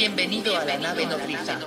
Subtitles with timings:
[0.00, 1.60] Bienvenido a la nave nodriza.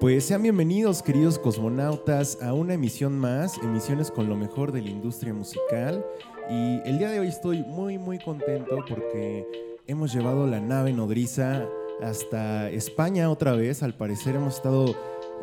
[0.00, 4.88] Pues sean bienvenidos, queridos cosmonautas, a una emisión más, emisiones con lo mejor de la
[4.88, 6.02] industria musical.
[6.48, 9.46] Y el día de hoy estoy muy, muy contento porque
[9.86, 11.68] hemos llevado la nave nodriza
[12.00, 13.82] hasta España otra vez.
[13.82, 14.96] Al parecer hemos estado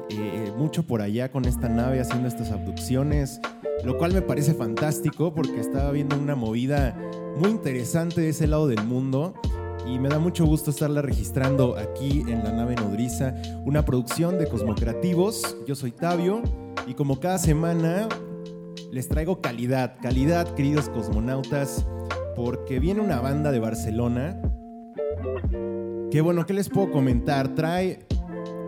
[0.10, 3.40] eh, mucho por allá con esta nave haciendo estas abducciones,
[3.84, 6.98] lo cual me parece fantástico porque estaba viendo una movida
[7.38, 9.34] muy interesante de ese lado del mundo
[9.88, 13.34] y me da mucho gusto estarla registrando aquí en la nave nodriza,
[13.66, 15.58] una producción de Cosmocreativos.
[15.68, 16.44] Yo soy Tabio
[16.88, 18.08] y como cada semana
[18.92, 21.86] les traigo calidad, calidad queridos cosmonautas,
[22.36, 24.42] porque viene una banda de Barcelona.
[26.12, 27.56] Que bueno, ¿qué les puedo comentar?
[27.56, 28.06] Trae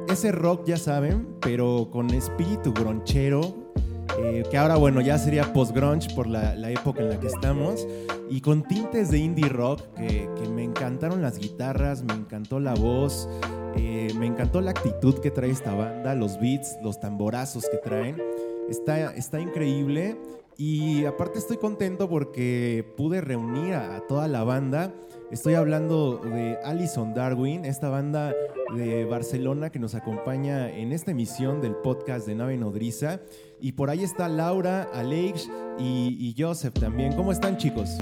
[0.09, 3.71] ese rock, ya saben, pero con espíritu gronchero,
[4.19, 7.87] eh, que ahora, bueno, ya sería post-grunge por la, época en la que estamos,
[8.29, 13.27] y con tintes de indie rock, que, me encantaron las guitarras, me encantó la voz,
[13.75, 18.21] eh, me encantó la actitud que trae esta banda, los beats, los tamborazos que traen.
[18.69, 20.15] Está, está increíble
[20.57, 24.93] y aparte estoy contento porque pude reunir a, toda la banda.
[25.33, 28.35] Estoy hablando de Alison Darwin, esta banda
[28.75, 33.19] de Barcelona que nos acompaña en esta emisión del podcast de Nave Nodriza.
[33.59, 37.13] Y por ahí está Laura, Alex y, Joseph también.
[37.13, 37.97] ¿Cómo están chicos?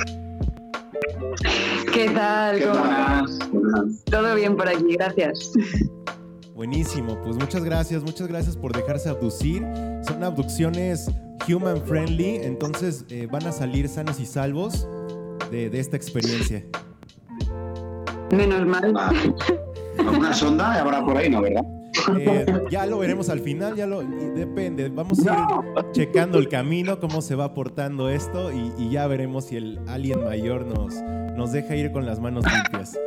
[1.93, 2.59] ¿Qué tal?
[4.11, 5.53] Todo bien por aquí, gracias.
[6.53, 9.65] Buenísimo, pues muchas gracias, muchas gracias por dejarse abducir.
[10.05, 11.09] Son abducciones
[11.47, 14.85] human friendly, entonces eh, van a salir sanos y salvos
[15.49, 16.65] de, esta experiencia.
[18.31, 18.93] Menos mal.
[19.97, 21.63] ¿Alguna sonda habrá por ahí, no, verdad?
[22.17, 24.89] Eh, ya lo veremos al final, ya lo depende.
[24.89, 29.57] Vamos a ir checando el camino, cómo se va portando esto y, ya veremos si
[29.57, 30.95] el alien mayor nos,
[31.35, 32.97] nos deja ir con las manos limpias.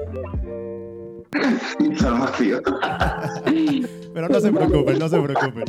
[4.15, 5.65] Pero no se preocupen, no se preocupen.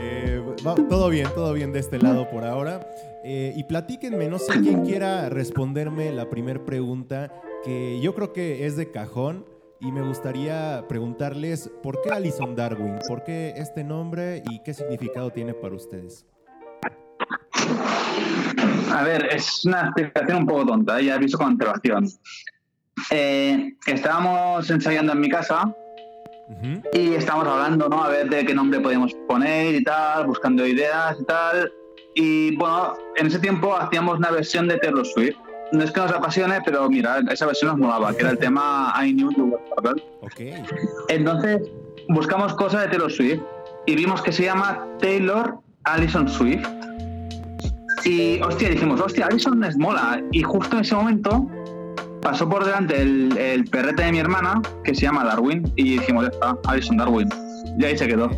[0.00, 0.42] Eh,
[0.88, 2.86] todo bien, todo bien de este lado por ahora.
[3.24, 7.32] Eh, y platíquenme, no sé quién quiera responderme la primera pregunta,
[7.64, 9.46] que yo creo que es de cajón.
[9.80, 13.00] Y me gustaría preguntarles, ¿por qué Alison Darwin?
[13.08, 16.24] ¿Por qué este nombre y qué significado tiene para ustedes?
[18.92, 22.08] A ver, es una explicación un poco tonta, ya aviso con antelación.
[23.10, 25.74] Eh, estábamos ensayando en mi casa
[26.92, 28.04] y estábamos hablando, ¿no?
[28.04, 31.72] A ver de qué nombre podemos poner y tal, buscando ideas y tal.
[32.14, 35.36] Y bueno, en ese tiempo hacíamos una versión de Taylor Swift.
[35.72, 38.92] No es que nos apasione, pero mira, esa versión nos molaba, que era el tema
[39.02, 40.62] I Knew You Were okay.
[41.08, 41.62] Entonces
[42.08, 43.40] buscamos cosas de Taylor Swift
[43.86, 46.66] y vimos que se llama Taylor Allison Swift.
[48.04, 50.22] Y hostia, dijimos, hostia, Allison es mola.
[50.32, 51.48] Y justo en ese momento
[52.20, 56.24] pasó por delante el, el, perrete de mi hermana, que se llama Darwin, y dijimos,
[56.24, 57.28] ya está, Alison Darwin.
[57.78, 58.30] Y ahí se quedó.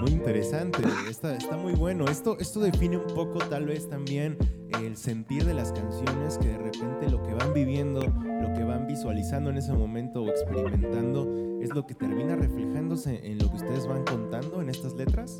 [0.00, 2.04] Muy interesante, está, está muy bueno.
[2.06, 4.36] Esto, esto define un poco tal vez también
[4.82, 8.86] el sentir de las canciones, que de repente lo que van viviendo, lo que van
[8.86, 11.26] visualizando en ese momento o experimentando,
[11.60, 15.36] es lo que termina reflejándose en lo que ustedes van contando en estas letras.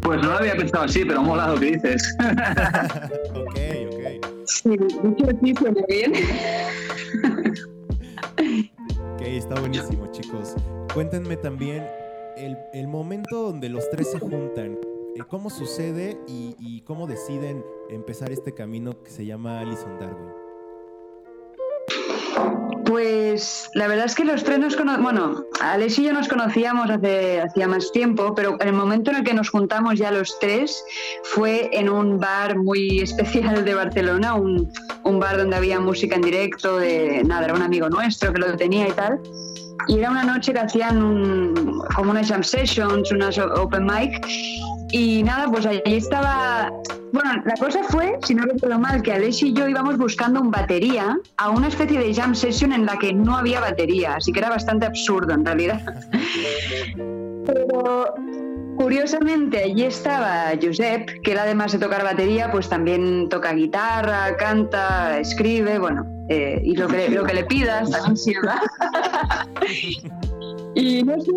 [0.00, 2.16] Pues no lo había pensado así, pero mola lo que dices.
[3.34, 3.58] ok,
[3.90, 4.26] ok.
[4.46, 4.68] Sí,
[5.02, 6.12] mucho sí suena bien.
[9.14, 10.54] ok, está buenísimo, chicos.
[10.92, 11.84] Cuéntenme también
[12.44, 14.78] el, momento donde los tres se juntan.
[15.16, 20.43] Eh, ¿Cómo sucede y, y cómo deciden empezar este camino que se llama Alison Darwin?
[22.84, 26.90] Pues la verdad es que los tres nos conocemos, bueno, Alex y yo nos conocíamos
[26.90, 30.38] hace hacía más tiempo, pero en el momento en el que nos juntamos ya los
[30.38, 30.84] tres
[31.22, 34.70] fue en un bar muy especial de Barcelona, un,
[35.02, 38.56] un bar donde había música en directo, de nada, era un amigo nuestro que lo
[38.56, 39.18] tenía y tal.
[39.88, 41.64] Y era una noche que hacían
[41.94, 44.26] como unas jam sessions, unas open mic.
[44.96, 46.70] Y nada, pues allí estaba
[47.12, 50.52] bueno, la cosa fue, si no recuerdo mal, que Alex y yo íbamos buscando un
[50.52, 54.38] batería a una especie de jam session en la que no había batería, así que
[54.38, 55.80] era bastante absurdo en realidad.
[57.44, 58.14] Pero
[58.76, 65.18] curiosamente allí estaba Josep, que él además de tocar batería, pues también toca guitarra, canta,
[65.18, 68.52] escribe, bueno, eh, y lo que, lo que le pidas también sirve.
[70.74, 71.30] Y no sé,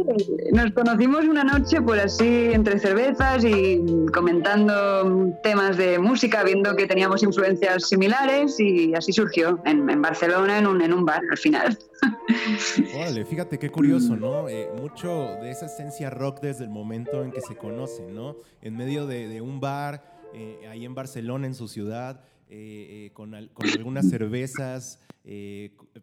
[0.51, 6.87] nos conocimos una noche por así entre cervezas y comentando temas de música, viendo que
[6.87, 11.77] teníamos influencias similares y así surgió en, Barcelona en un, en un bar al final.
[12.95, 14.49] Órale, fíjate qué curioso, ¿no?
[14.49, 15.09] Eh, mucho
[15.41, 18.37] de esa esencia rock desde el momento en que se conocen, ¿no?
[18.61, 20.03] En medio de, un bar,
[20.33, 24.99] eh, ahí en Barcelona, en su ciudad, eh, con, algunas cervezas,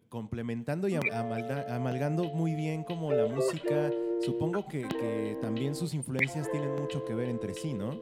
[0.09, 3.91] complementando y amalgando muy bien como la música.
[4.21, 7.99] Supongo que, que también sus influencias tienen mucho que ver entre sí, ¿no?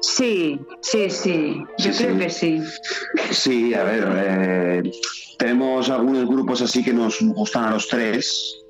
[0.00, 2.62] Sí, sí, sí, yo creo que sí.
[3.30, 4.90] Sí, a ver, eh,
[5.38, 8.60] tenemos algunos grupos así que nos gustan a los tres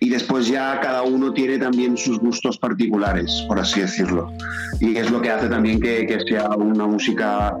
[0.00, 4.32] y después ya cada uno tiene también sus gustos particulares, por así decirlo.
[4.80, 7.56] Y es lo que hace también que, sea una música,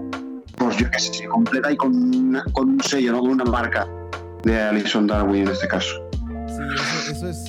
[0.56, 3.20] pues yo que sé, completa y con, con un sello, ¿no?
[3.20, 3.88] con una marca
[4.44, 6.08] de Alison Darwin en este caso.
[6.46, 7.44] Sí, eso, es,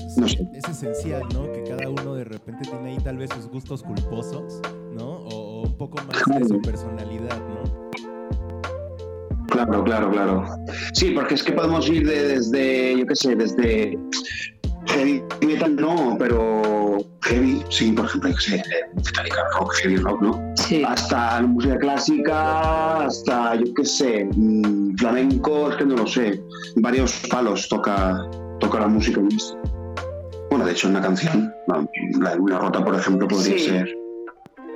[0.53, 1.51] es, esencial, ¿no?
[1.51, 4.61] Que cada uno de repente tiene ahí tal vez sus gustos culposos,
[4.93, 5.05] ¿no?
[5.05, 7.89] O, un poco más de su personalidad, ¿no?
[9.47, 10.45] Claro, claro, claro.
[10.93, 13.97] Sí, porque es que podemos ir desde, yo qué sé, desde
[14.99, 18.61] heavy metal no, pero heavy, sí, por ejemplo, sé,
[18.95, 20.53] Metallica rock, heavy rock, ¿no?
[20.55, 20.83] Sí.
[20.85, 26.41] Hasta música clásica, hasta, yo qué sé, mm, flamenco, es que no lo sé.
[26.75, 28.19] Varios palos toca,
[28.59, 29.29] toca la música en
[30.49, 31.53] Bueno, de hecho, una canción,
[32.19, 33.97] la de Una Rota, por ejemplo, podría ser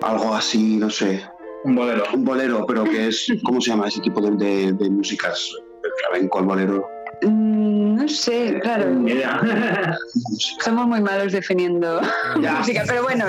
[0.02, 1.22] algo así, no sé.
[1.66, 2.04] Un bolero.
[2.14, 5.50] Un bolero, pero que es, ¿cómo se llama ese tipo de, de, músicas?
[5.84, 6.88] El flamenco, el bolero.
[7.26, 8.86] Mm, no sé, claro.
[10.64, 12.02] Somos muy malos definiendo
[12.58, 13.26] música, pero bueno.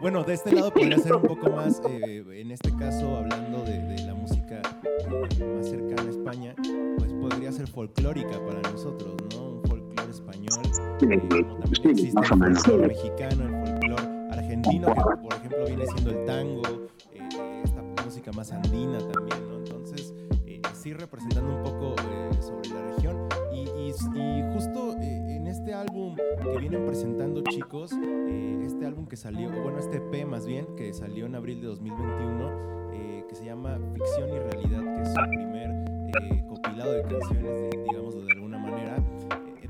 [0.00, 3.78] Bueno, de este lado podría ser un poco más, eh, en este caso, hablando de,
[3.80, 4.60] de la música
[4.94, 6.54] eh, más cercana a España,
[6.98, 9.42] pues podría ser folclórica para nosotros, ¿no?
[9.50, 10.60] Un folclore español.
[10.98, 16.62] también existe el folclore mexicano, el folclore argentino, que por ejemplo viene siendo el tango,
[17.12, 19.56] eh, esta música más andina también, ¿no?
[19.58, 20.14] Entonces,
[20.46, 21.96] eh, sí representando un poco
[24.14, 29.78] Y, y, justo en este álbum que vienen presentando chicos, este álbum que salió, bueno,
[29.78, 34.38] este EP más bien, que salió en abril de 2021, que se llama Ficción y
[34.38, 35.70] Realidad, que es su primer
[36.46, 38.96] compilado de canciones, digamos, de alguna manera,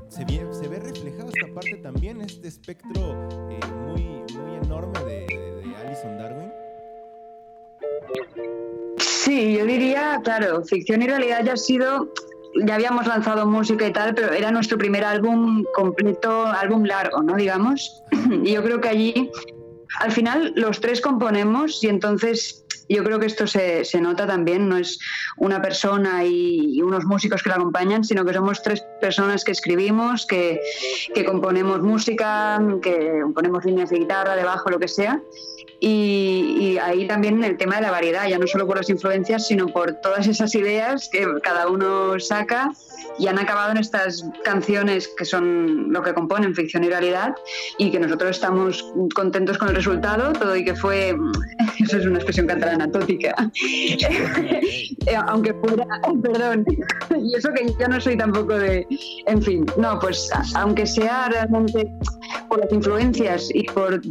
[0.09, 3.01] se, se, ve reflejado esta parte también, este espectro
[3.87, 4.01] muy,
[4.33, 5.25] muy enorme de,
[5.63, 6.51] de, Alison Darwin.
[8.97, 12.09] Sí, yo diría, claro, ficción y realidad ya ha sido
[12.65, 17.35] ya habíamos lanzado música y tal, pero era nuestro primer álbum completo, álbum largo, ¿no?
[17.35, 18.03] Digamos.
[18.43, 19.31] Y yo creo que allí,
[19.99, 24.69] al final, los tres componemos y entonces yo creo que esto se, se, nota también,
[24.69, 24.99] no es
[25.37, 30.25] una persona y, unos músicos que la acompañan, sino que somos tres personas que escribimos,
[30.25, 30.59] que,
[31.13, 35.21] que componemos música, que componemos líneas de guitarra, de bajo, lo que sea.
[35.79, 39.47] Y, y, ahí también el tema de la variedad, ya no solo por las influencias,
[39.47, 42.71] sino por todas esas ideas que cada uno saca
[43.19, 47.35] y han acabado en estas canciones que son lo que componen ficción y realidad
[47.77, 51.15] y que nosotros estamos contentos con el resultado, todo y que fue,
[51.79, 55.85] eso es una expresión catalana, tótica, eh, aunque fuera,
[56.23, 56.65] perdón,
[57.17, 58.85] y eso que yo no soy tampoco de,
[59.25, 61.87] en fin, no, pues aunque sea realmente
[62.49, 64.01] por las influencias y por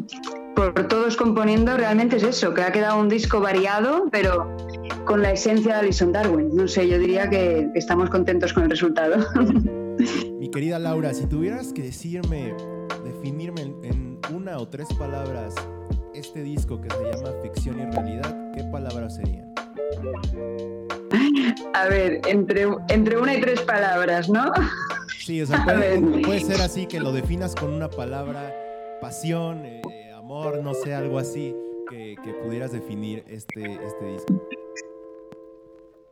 [0.72, 4.56] por todos componiendo, realmente es eso, que ha quedado un disco variado, pero
[5.04, 6.54] con la esencia de Alison Darwin.
[6.54, 9.16] No sé, yo diría que, estamos contentos con el resultado.
[10.38, 12.54] Mi querida Laura, si tuvieras que decirme,
[13.04, 15.54] definirme en, una o tres palabras
[16.14, 19.54] este disco que se llama Ficción y Realidad, ¿qué palabras serían?
[21.74, 24.50] A ver, entre, entre una y tres palabras, ¿no?
[25.18, 28.52] Sí, o sea, puede, ser así que lo definas con una palabra,
[29.00, 29.82] pasión, eh,
[30.26, 31.54] amor, no sé, algo así
[31.88, 34.42] que, pudieras definir este, este disco.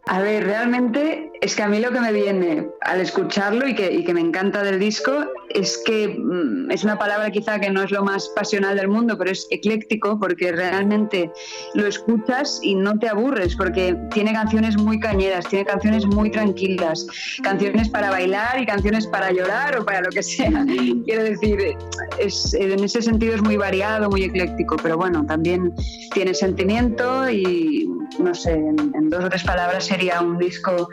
[0.07, 4.15] A ver, realmente es que a mí lo que me viene al escucharlo y que,
[4.15, 5.13] me encanta del disco
[5.51, 9.19] es que mm, es una palabra quizá que no es lo más pasional del mundo,
[9.19, 11.31] pero es ecléctico porque realmente
[11.75, 17.07] lo escuchas y no te aburres porque tiene canciones muy cañeras, tiene canciones muy tranquilas,
[17.43, 20.65] canciones para bailar y canciones para llorar o para lo que sea.
[21.05, 21.77] Quiero decir,
[22.19, 25.75] es, en ese sentido es muy variado, muy ecléctico, pero bueno, también
[26.15, 27.87] tiene sentimiento y
[28.25, 30.89] no sé, en dos o tres palabras sería un disco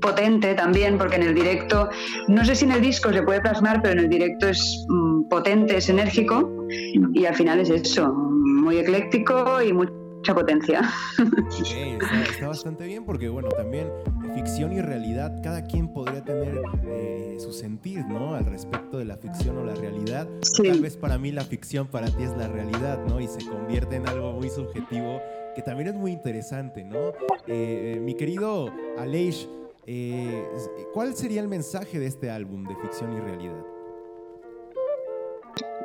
[0.00, 1.88] potente también, porque en el directo,
[2.28, 5.28] no sé si en el disco se puede plasmar, pero en el directo es mm,
[5.28, 6.66] potente, es enérgico
[7.12, 10.80] y al final es eso, muy ecléctico y mucha potencia.
[12.30, 13.88] está, bastante bien porque, bueno, también
[14.34, 18.34] ficción y realidad, cada quien podría tener eh, su sentir, ¿no?
[18.34, 20.28] Al respecto de la ficción o la realidad.
[20.56, 23.20] Tal vez para mí la ficción, para ti es la realidad, ¿no?
[23.20, 25.20] Y se convierte en algo muy subjetivo
[25.56, 27.08] que también es muy interesante, ¿no?
[27.48, 29.48] Eh, eh, mi querido Aleix,
[29.88, 30.44] Eh,
[30.92, 33.62] ¿Cuál sería el mensaje de este álbum de ficción y realidad?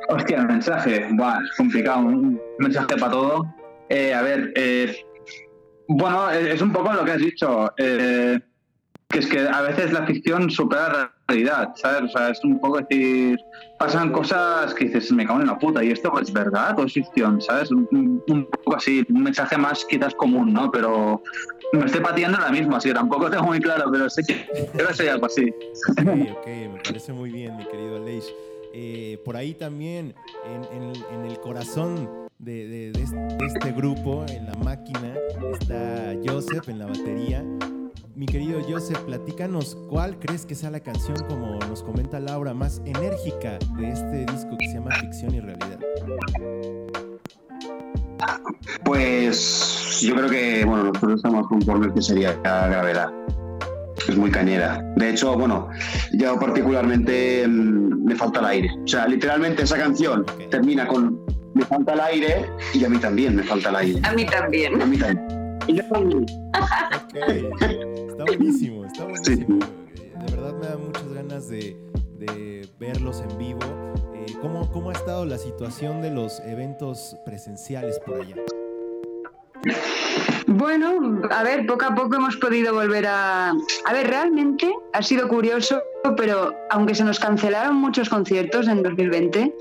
[0.10, 3.46] Hostia, el mensaje, Buah, es complicado, un mensaje para todo.
[4.18, 4.52] A ver,
[5.88, 7.70] bueno, es un poco lo que has dicho,
[9.12, 12.04] que es que a veces la ficción supera la realidad, ¿sabes?
[12.04, 13.40] O sea, es un poco decir,
[13.78, 16.94] pasan cosas que dices, me cago en la puta, y esto es verdad o es
[16.94, 17.72] ficción, ¿sabes?
[17.72, 20.72] Un, poco así, un mensaje más quizás común, ¿no?
[20.72, 21.22] Pero
[21.74, 25.10] me estoy pateando ahora mismo, así tampoco tengo muy claro, pero sé que debe ser
[25.10, 25.54] algo así.
[25.92, 28.26] Ok, ok, me parece muy bien, mi querido Aleix.
[28.74, 30.16] Eh, por ahí también,
[30.72, 32.92] en, el corazón de, de,
[33.46, 35.14] este grupo, en la máquina,
[35.52, 37.44] está Joseph en la batería.
[38.16, 42.82] Mi querido Joseph, platícanos cuál crees que sea la canción, como nos comenta Laura, más
[42.86, 45.80] enérgica de este disco que se llama Ficción y Realidad.
[48.84, 53.12] Pues yo creo que, bueno, nosotros estamos conformes que sería Gravedad.
[54.08, 54.84] Es muy cañera.
[54.98, 55.70] De hecho, bueno,
[56.14, 58.72] yo particularmente mm, me falta el aire.
[58.84, 61.20] O sea, literalmente esa canción termina con
[61.54, 64.02] me falta el aire y a mí también me falta el aire.
[64.04, 64.82] A mí también.
[64.82, 65.60] A mí también.
[65.68, 66.26] Y yo también.
[67.14, 69.60] Está buenísimo, está buenísimo.
[69.96, 71.76] De verdad me da muchas ganas de,
[72.18, 73.60] de verlos en vivo.
[74.16, 78.36] Eh, ¿cómo, ¿Cómo ha estado la situación de los eventos presenciales por allá?
[80.48, 83.50] Bueno, a ver, poco a poco hemos podido volver a...
[83.50, 85.82] A ver, realmente ha sido curioso,
[86.18, 89.54] pero aunque se nos cancelaron muchos conciertos en 2020,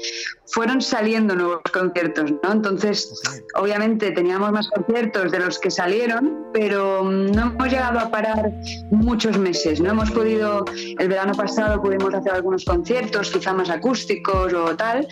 [0.47, 2.53] fueron saliendo nuevos conciertos, ¿no?
[2.53, 3.13] Entonces,
[3.55, 8.53] obviamente teníamos más conciertos de los que salieron, pero no hemos llegado a parar
[8.91, 9.91] muchos meses, ¿no?
[9.91, 10.65] Hemos podido,
[10.99, 15.07] el verano pasado pudimos hacer algunos conciertos, quizá más acústicos o tal,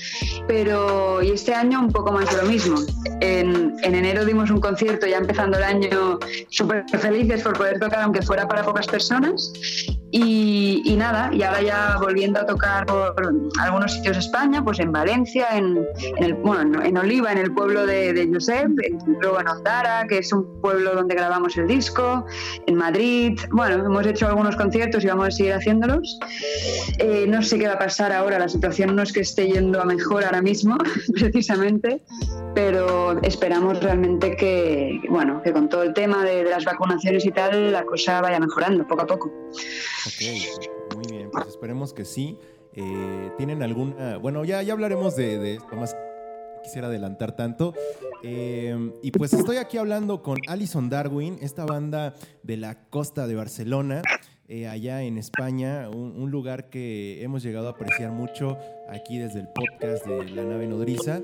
[0.48, 2.78] pero y este año un poco más de lo mismo.
[3.20, 6.18] En, en enero dimos un concierto ya empezando el año
[6.50, 9.52] súper felices por poder tocar, aunque fuera para pocas personas.
[10.10, 13.14] Y, nada, y ahora ya volviendo a tocar por
[13.60, 15.86] algunos sitios de España, pues en Valencia, en,
[16.18, 18.70] el, bueno, en Oliva, en el pueblo de, de Josep,
[19.20, 22.24] luego en Ondara, que es un pueblo donde grabamos el disco,
[22.66, 23.38] en Madrid.
[23.50, 26.18] Bueno, hemos hecho algunos conciertos y vamos a seguir haciéndolos.
[26.98, 29.80] Eh, no sé qué va a pasar ahora, la situación no es que esté yendo
[29.80, 30.76] a mejor ahora mismo,
[31.14, 32.00] precisamente,
[32.54, 37.72] pero esperamos realmente que, bueno, que con todo el tema de, las vacunaciones y tal,
[37.72, 39.28] la cosa vaya mejorando poco a poco.
[40.06, 40.77] Ok,
[41.30, 42.38] pues esperemos que sí.
[42.74, 44.18] Eh, ¿Tienen alguna...?
[44.18, 45.96] Bueno, ya, ya hablaremos de, esto, más
[46.62, 47.74] quisiera adelantar tanto.
[48.22, 53.34] Eh, y pues estoy aquí hablando con Alison Darwin, esta banda de la costa de
[53.34, 54.02] Barcelona,
[54.48, 58.58] eh, allá en España, un, lugar que hemos llegado a apreciar mucho
[58.88, 61.20] aquí desde el podcast de La Nave Nodriza.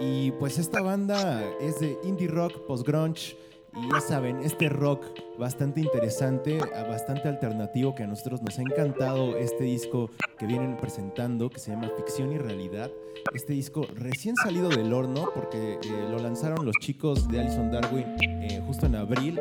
[0.00, 3.36] Y pues esta banda es de indie rock, post-grunge,
[3.76, 5.04] y ya saben, este rock
[5.38, 6.58] bastante interesante,
[6.88, 11.70] bastante alternativo, que a nosotros nos ha encantado este disco que vienen presentando, que se
[11.70, 12.90] llama Ficción y Realidad.
[13.34, 15.78] Este disco recién salido del horno, porque eh,
[16.10, 19.40] lo lanzaron los chicos de Alison Darwin eh, justo en abril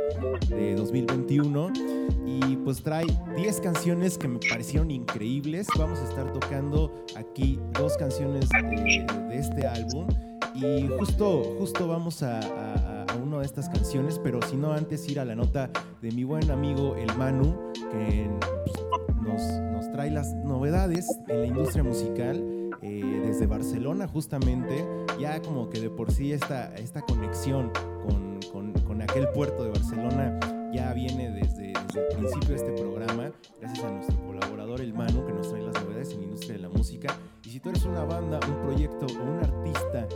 [0.50, 1.72] de 2021.
[2.26, 3.06] Y pues trae
[3.36, 5.68] 10 canciones que me parecieron increíbles.
[5.78, 10.08] Vamos a estar tocando aquí dos canciones de, de este álbum.
[10.62, 15.26] Y justo, justo vamos a, una de estas canciones, pero si no antes ir a
[15.26, 15.70] la nota
[16.02, 17.56] de mi buen amigo el Manu,
[17.92, 18.30] que
[19.24, 22.44] pues, nos, trae las novedades en la industria musical.
[22.82, 24.86] Eh, desde Barcelona justamente,
[25.20, 27.72] ya como que de por sí esta, esta conexión
[28.08, 28.40] con,
[28.86, 30.40] con, aquel puerto de Barcelona
[30.74, 35.26] ya viene desde, desde, el principio de este programa, gracias a nuestro colaborador el Manu
[35.26, 37.14] que nos trae las novedades en la industria de la música.
[37.44, 40.08] Y si tú eres una banda, un proyecto o un artista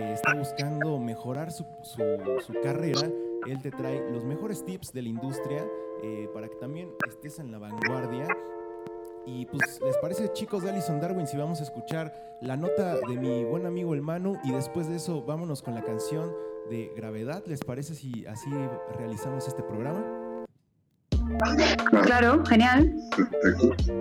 [0.00, 3.10] está buscando mejorar su, su, carrera,
[3.46, 5.64] él te trae los mejores tips de la industria
[6.02, 8.26] eh, para que también estés en la vanguardia.
[9.26, 13.16] Y pues, ¿les parece, chicos de Alison Darwin, si vamos a escuchar la nota de
[13.16, 16.32] mi buen amigo el Manu y después de eso vámonos con la canción
[16.70, 17.42] de Gravedad?
[17.46, 18.50] ¿Les parece si así
[18.96, 20.25] realizamos este programa?
[22.02, 22.94] Claro, genial.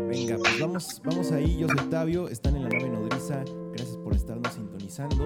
[0.07, 1.57] Venga, pues vamos, vamos ahí.
[1.57, 3.43] Yo soy Octavio, están en la nave nodriza.
[3.73, 5.25] Gracias por estarnos sintonizando.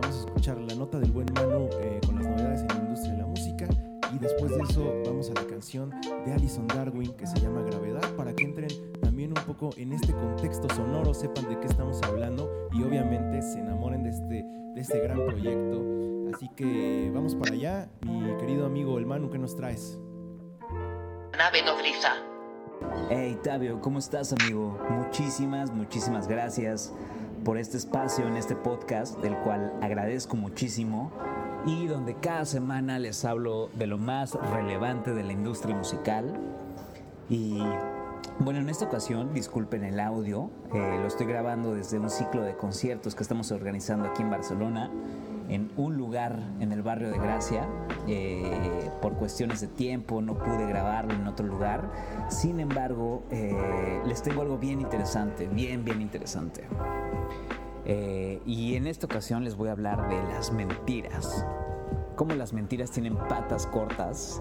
[0.00, 3.12] Vamos a escuchar la nota del buen Manu eh, con las novedades en la industria
[3.12, 3.68] de la música.
[4.14, 5.90] Y después de eso vamos a la canción
[6.24, 8.68] de Alison Darwin que se llama Gravedad para que entren
[9.00, 13.60] también un poco en este contexto sonoro, sepan de qué estamos hablando y obviamente se
[13.60, 15.84] enamoren de este, de este gran proyecto.
[16.34, 17.88] Así que vamos para allá.
[18.06, 19.98] Mi querido amigo el Manu, ¿qué nos traes?
[23.08, 24.78] Hey Tabio, ¿cómo estás amigo?
[24.90, 26.92] Muchísimas, muchísimas gracias
[27.46, 31.10] por este espacio en este podcast, del cual agradezco muchísimo
[31.64, 36.38] y donde cada semana les hablo de lo más relevante de la industria musical.
[37.30, 37.62] Y
[38.40, 42.54] bueno, en esta ocasión, disculpen el audio, eh, lo estoy grabando desde un ciclo de
[42.54, 44.90] conciertos que estamos organizando aquí en Barcelona,
[45.50, 47.68] en un lugar en el barrio de Gracia.
[48.06, 51.90] Eh, por cuestiones de tiempo no pude grabarlo en otro lugar.
[52.28, 56.64] Sin embargo, eh, les tengo algo bien interesante, bien, bien interesante.
[58.46, 61.44] y en esta ocasión les voy a hablar de las mentiras.
[62.14, 64.40] Cómo las mentiras tienen patas cortas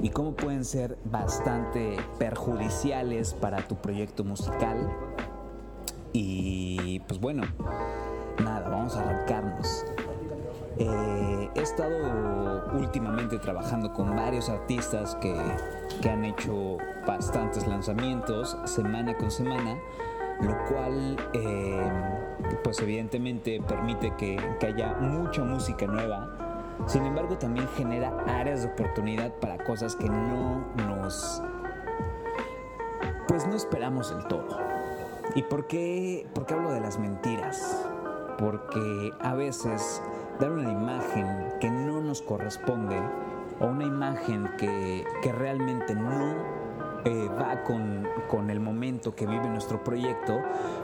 [0.00, 4.90] y cómo pueden ser bastante perjudiciales para tu proyecto musical.
[6.12, 7.42] Y pues bueno,
[8.42, 9.84] nada, vamos a arrancarnos.
[10.78, 15.34] Eh, he estado últimamente trabajando con varios artistas que,
[16.00, 19.76] que, han hecho bastantes lanzamientos semana con semana,
[20.40, 21.90] lo cual eh,
[22.62, 26.48] pues evidentemente permite que, que haya mucha música nueva
[26.86, 31.42] sin embargo, también genera áreas de oportunidad para cosas que no nos...
[33.26, 34.58] Pues no esperamos del todo.
[35.34, 37.84] ¿Y por qué, por qué hablo de las mentiras?
[38.38, 40.00] Porque a veces
[40.38, 42.98] dar una imagen que no nos corresponde
[43.60, 46.34] o una imagen que, que realmente no
[47.04, 50.40] eh, va con, con, el momento que vive nuestro proyecto,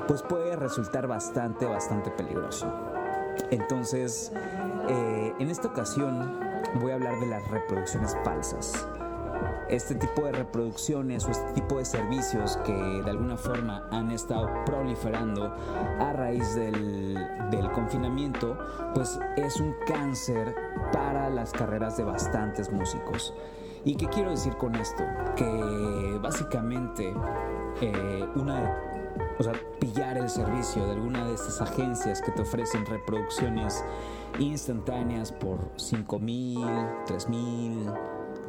[0.09, 2.73] pues puede resultar bastante, bastante peligroso.
[3.51, 4.33] Entonces,
[4.89, 6.41] eh, en esta ocasión
[6.81, 8.87] voy a hablar de las reproducciones falsas.
[9.69, 14.49] Este tipo de reproducciones o este tipo de servicios que de alguna forma han estado
[14.65, 15.55] proliferando
[16.01, 17.15] a raíz del,
[17.51, 18.59] del confinamiento,
[18.95, 20.55] pues es un cáncer
[20.93, 23.35] para las carreras de bastantes músicos.
[23.85, 25.03] ¿Y qué quiero decir con esto?
[25.37, 27.13] Que básicamente
[27.81, 28.81] eh, una
[29.39, 33.85] o sea, pillar el servicio de alguna de estas agencias que te ofrecen reproducciones
[34.39, 36.67] instantáneas por 5 mil,
[37.07, 37.91] 3 mil,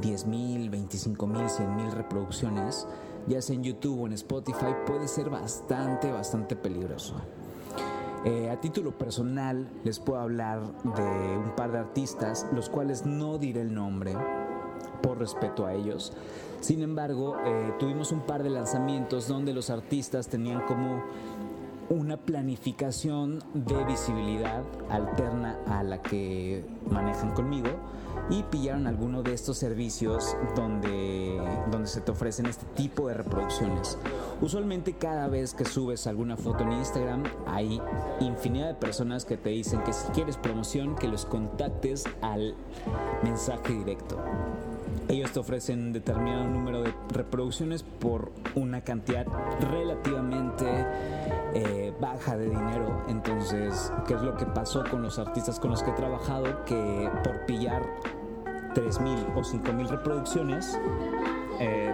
[0.01, 2.87] 10 mil, 25 mil, 100 mil reproducciones,
[3.27, 7.15] ya sea en YouTube o en Spotify, puede ser bastante, bastante peligroso.
[8.25, 13.37] Eh, a título personal les puedo hablar de un par de artistas, los cuales no
[13.37, 14.15] diré el nombre
[15.03, 16.11] por respeto a ellos.
[16.59, 21.03] Sin embargo, eh, tuvimos un par de lanzamientos donde los artistas tenían como
[21.89, 27.69] una planificación de visibilidad alterna a la que manejan conmigo
[28.29, 31.39] y pillaron alguno de estos servicios donde,
[31.71, 33.99] donde se te ofrecen este tipo de reproducciones.
[34.41, 37.79] Usualmente cada vez que subes alguna foto en Instagram hay
[38.19, 42.55] infinidad de personas que te dicen que si quieres promoción que los contactes al
[43.23, 44.17] mensaje directo.
[45.07, 49.25] Ellos te ofrecen determinado número de reproducciones por una cantidad
[49.71, 50.65] relativamente
[51.53, 53.03] eh, baja de dinero.
[53.07, 56.65] Entonces, ¿qué es lo que pasó con los artistas con los que he trabajado?
[56.65, 57.83] Que por pillar
[58.73, 60.77] 3.000 o 5.000 reproducciones,
[61.59, 61.93] eh,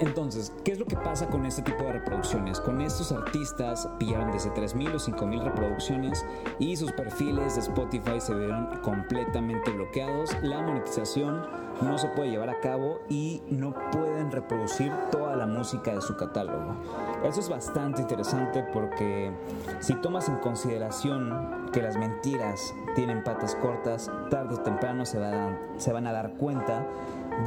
[0.00, 2.60] entonces, ¿qué es lo que pasa con este tipo de reproducciones?
[2.60, 6.24] Con estos artistas pillaron desde 3.000 o 5.000 reproducciones
[6.58, 10.36] y sus perfiles de Spotify se vieron completamente bloqueados.
[10.42, 11.46] La monetización
[11.82, 16.16] no se puede llevar a cabo y no pueden reproducir toda la música de su
[16.16, 16.76] catálogo.
[17.24, 19.32] Eso es bastante interesante porque
[19.80, 26.06] si tomas en consideración que las mentiras tienen patas cortas, tarde o temprano se, van
[26.06, 26.86] a dar cuenta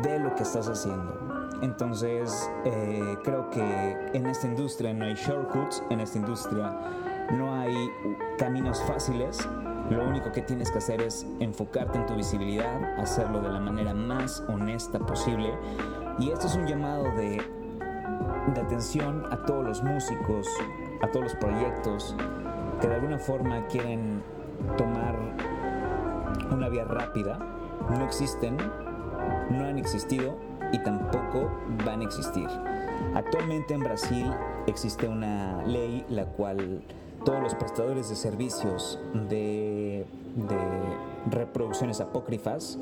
[0.03, 1.38] de lo que estás haciendo.
[1.61, 6.73] Entonces, eh, creo que en esta industria no hay shortcuts, en esta industria
[7.31, 7.75] no hay
[8.37, 9.47] caminos fáciles.
[9.89, 13.93] Lo único que tienes que hacer es enfocarte en tu visibilidad, hacerlo de la manera
[13.93, 15.53] más honesta posible.
[16.19, 17.41] Y esto es un llamado de,
[18.53, 20.47] de atención a todos los músicos,
[21.01, 22.15] a todos los proyectos
[22.79, 24.21] que de alguna forma quieren
[24.77, 25.15] tomar
[26.51, 27.37] una vía rápida.
[27.89, 28.57] No existen,
[29.49, 31.49] no han existido y tampoco
[31.85, 32.47] van a existir.
[33.15, 34.31] Actualmente en Brasil
[34.67, 36.81] existe una ley la cual
[37.23, 40.05] todos los prestadores de servicios de,
[41.29, 42.77] reproducciones apócrifas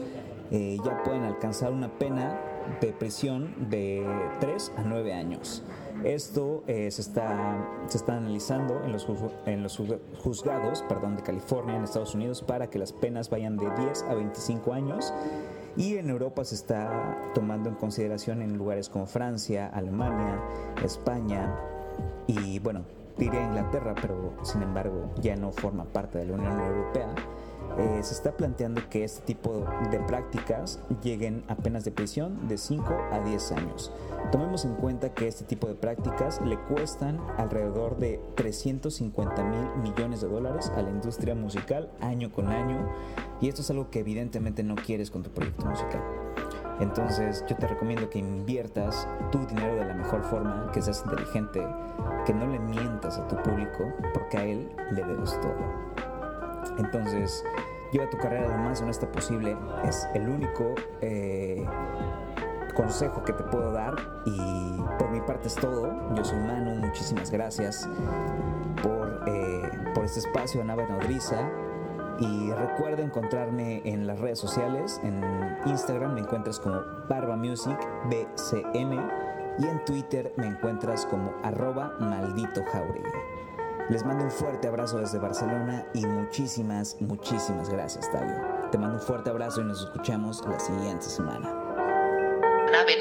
[0.51, 2.39] eh, ya pueden alcanzar una pena
[2.81, 4.05] de prisión de
[4.39, 5.63] 3 a 9 años.
[6.03, 9.07] Esto eh, se, está, se está analizando en los,
[9.45, 9.81] en los
[10.21, 14.13] juzgados perdón, de California, en Estados Unidos, para que las penas vayan de 10 a
[14.13, 15.13] 25 años
[15.77, 20.41] y en Europa se está tomando en consideración en lugares como Francia, Alemania,
[20.83, 21.55] España
[22.25, 22.83] y bueno,
[23.17, 27.13] diría Inglaterra, pero sin embargo ya no forma parte de la Unión Europea.
[27.77, 32.57] Eh, se está planteando que este tipo de prácticas lleguen a penas de prisión de
[32.57, 33.91] 5 a 10 años.
[34.31, 40.21] Tomemos en cuenta que este tipo de prácticas le cuestan alrededor de 350 mil millones
[40.21, 42.89] de dólares a la industria musical año con año
[43.41, 46.01] y esto es algo que evidentemente no quieres con tu proyecto musical.
[46.79, 51.61] Entonces yo te recomiendo que inviertas tu dinero de la mejor forma, que seas inteligente,
[52.25, 56.06] que no le mientas a tu público, porque a él le debes todo.
[56.77, 57.43] Entonces,
[57.91, 61.65] lleva tu carrera lo más honesta posible, es el único eh,
[62.75, 65.91] consejo que te puedo dar y por mi parte es todo.
[66.13, 67.89] Yo soy Manu, muchísimas gracias
[68.83, 71.49] por, eh, por este espacio, Nave Nodriza.
[72.19, 74.99] Y recuerda encontrarme en las redes sociales.
[75.03, 75.21] En
[75.67, 77.77] Instagram me encuentras como Barba Music
[78.09, 78.93] BCN
[79.59, 83.36] y en Twitter me encuentras como arroba maldito jauregui.
[83.89, 88.35] Les mando un fuerte abrazo desde Barcelona y muchísimas, muchísimas gracias, Tabio.
[88.69, 91.49] Te mando un fuerte abrazo y nos escuchamos la siguiente semana.
[92.69, 92.97] Nave.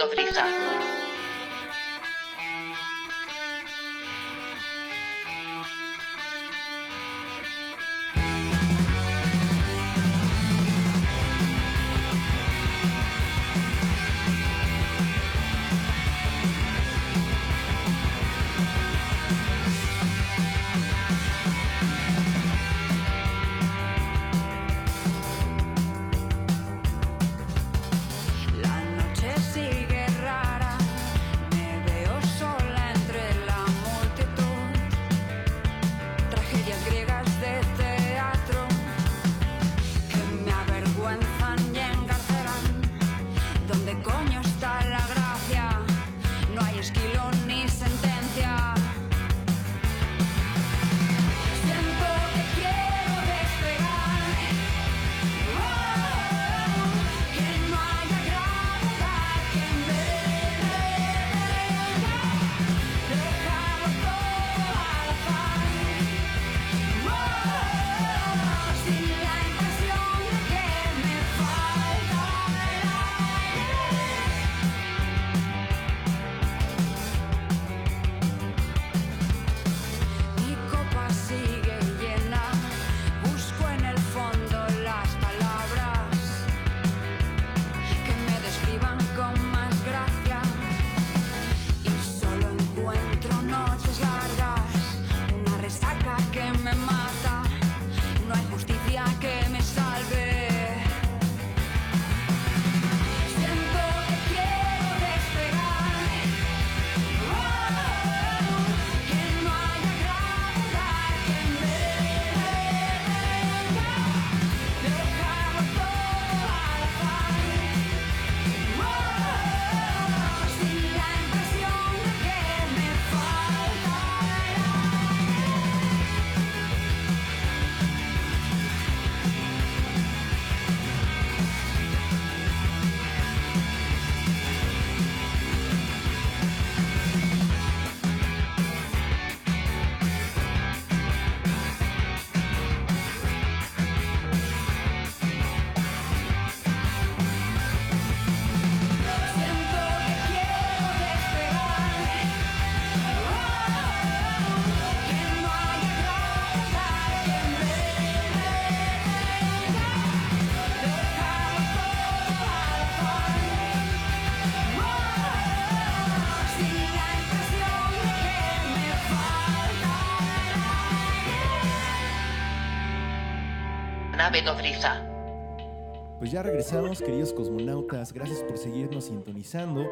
[176.19, 178.13] Pues ya regresamos, queridos cosmonautas.
[178.13, 179.87] Gracias por seguirnos sintonizando.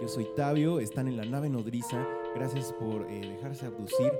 [0.00, 2.06] Yo soy Tabio, están en la nave nodriza.
[2.34, 4.10] Gracias por eh, dejarse abducir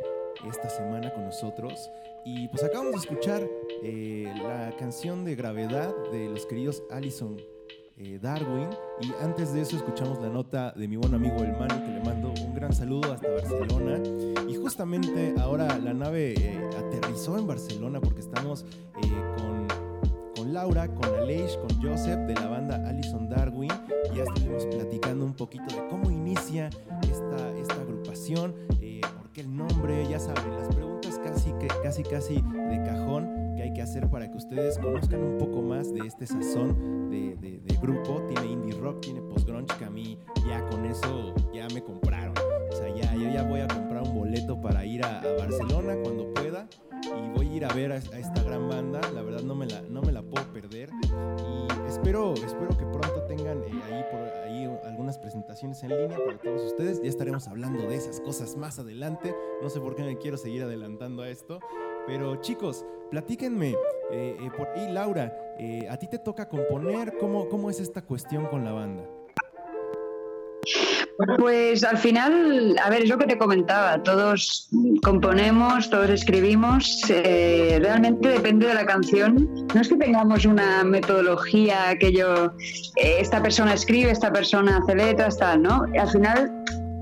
[0.47, 1.91] esta semana con nosotros.
[2.27, 3.47] Y pues acabamos de escuchar
[3.83, 7.39] eh, la canción de Gravedad de los queridos Allison
[7.97, 8.69] eh, Darwin.
[9.01, 12.01] Y antes de eso escuchamos la nota de mi buen amigo El Manu, que le
[12.01, 13.99] mando un gran saludo hasta Barcelona.
[14.47, 16.35] Y justamente ahora la nave
[16.77, 18.65] aterrizó en Barcelona porque estamos
[19.37, 19.60] con
[20.53, 23.71] Laura, con Aleix, con Joseph de la banda Allison Darwin.
[24.15, 26.71] Ya estuvimos platicando un poquito de cómo inicia
[27.03, 32.35] esta, esta agrupación, eh, por qué el nombre, ya saben, las preguntas casi, casi, casi
[32.35, 36.27] de cajón que hay que hacer para que ustedes conozcan un poco más de este
[36.27, 38.23] sazón de, grupo.
[38.29, 42.35] Tiene indie rock, tiene post-grunge, que a mí ya con eso ya me compraron.
[42.81, 46.67] Sea, ya, yo ya voy a comprar un boleto para ir a Barcelona cuando pueda
[47.05, 49.01] y voy a ir a ver a, esta gran banda.
[49.13, 50.91] La verdad no me la, no me la puedo perder.
[51.05, 56.39] Y espero, espero que pronto tengan eh, ahí, por ahí algunas presentaciones en línea para
[56.39, 57.03] todos ustedes.
[57.03, 59.35] Ya estaremos hablando de esas cosas más adelante.
[59.63, 61.61] No sé por qué me quiero seguir adelantando a esto.
[62.07, 63.71] Pero chicos, platíquenme.
[64.13, 67.19] Eh, eh, por ahí, Laura, Eh, ¿A ti te toca componer?
[67.19, 69.05] ¿Cómo, ¿Cómo es esta cuestión con la banda?
[71.39, 74.69] Pues al final, a ver, es lo que te comentaba, todos
[75.03, 79.49] componemos, todos escribimos, eh, realmente depende de la canción.
[79.75, 82.53] No es que tengamos una metodología que yo,
[82.97, 85.85] eh, esta persona escribe, esta persona hace letras, tal, ¿no?
[85.99, 86.60] Al final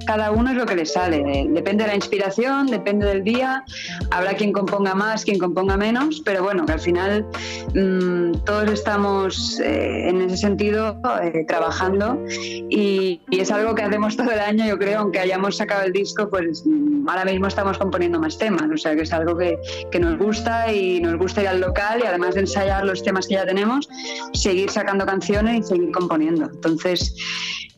[0.09, 1.23] cada uno es lo que le sale.
[1.51, 3.63] Depende de la inspiración, depende del día.
[4.11, 7.27] Habrá quien componga más, quien componga menos, pero bueno, que al final
[7.75, 14.31] mm, todos estamos eh, en ese sentido eh, trabajando y, es algo que hacemos todo
[14.31, 18.19] el año, yo creo, aunque hayamos sacado el disco, pues mm, ahora mismo estamos componiendo
[18.19, 19.59] más temas, o sea que es algo que,
[19.93, 23.27] que nos gusta y nos gusta ir al local y además de ensayar los temas
[23.27, 23.89] que ya tenemos,
[24.33, 26.47] seguir sacando canciones y seguir componiendo.
[26.47, 27.15] Entonces,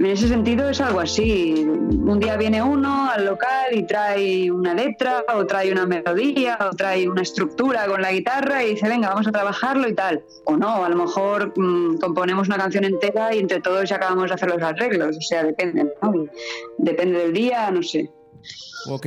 [0.01, 1.66] en ese sentido es algo así.
[1.66, 6.77] Un día viene uno al local y trae una letra, o trae una melodía, o
[6.77, 10.23] trae una estructura con la guitarra y dice, venga, vamos a trabajarlo y tal.
[10.45, 14.29] O no, a lo mejor mm, componemos una canción entera y entre todos ya acabamos
[14.29, 15.17] de hacer los arreglos.
[15.17, 15.91] O sea, depende,
[16.79, 18.11] Depende del día, no sé.
[18.89, 19.07] Ok.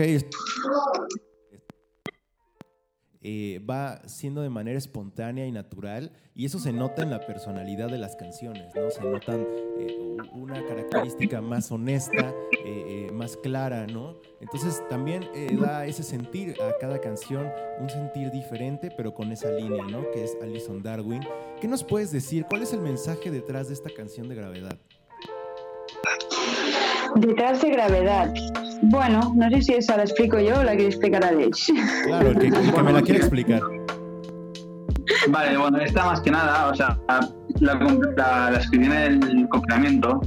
[3.25, 7.89] Eh, va siendo de manera espontánea y natural y eso se nota en la personalidad
[7.89, 8.91] de las canciones, ¿no?
[8.91, 9.47] Se notan
[9.79, 12.33] eh, una característica más honesta,
[12.65, 14.17] eh, más clara, ¿no?
[14.41, 15.25] Entonces también
[15.57, 20.11] da ese sentir a cada canción, un sentir diferente, pero con esa línea, ¿no?
[20.11, 21.21] Que es Alison Darwin.
[21.61, 22.45] ¿Qué nos puedes decir?
[22.49, 24.77] ¿Cuál es el mensaje detrás de esta canción de gravedad?
[27.15, 28.33] Detrás de gravedad.
[28.83, 31.71] Bueno, no sé si esa la explico yo o la quiere explicar Alex.
[32.05, 33.61] Claro, que, que me la quiere explicar.
[35.29, 36.97] Vale, bueno, esta más que nada, o sea,
[37.59, 37.75] la,
[38.17, 40.21] la, la escribí en el confinamiento.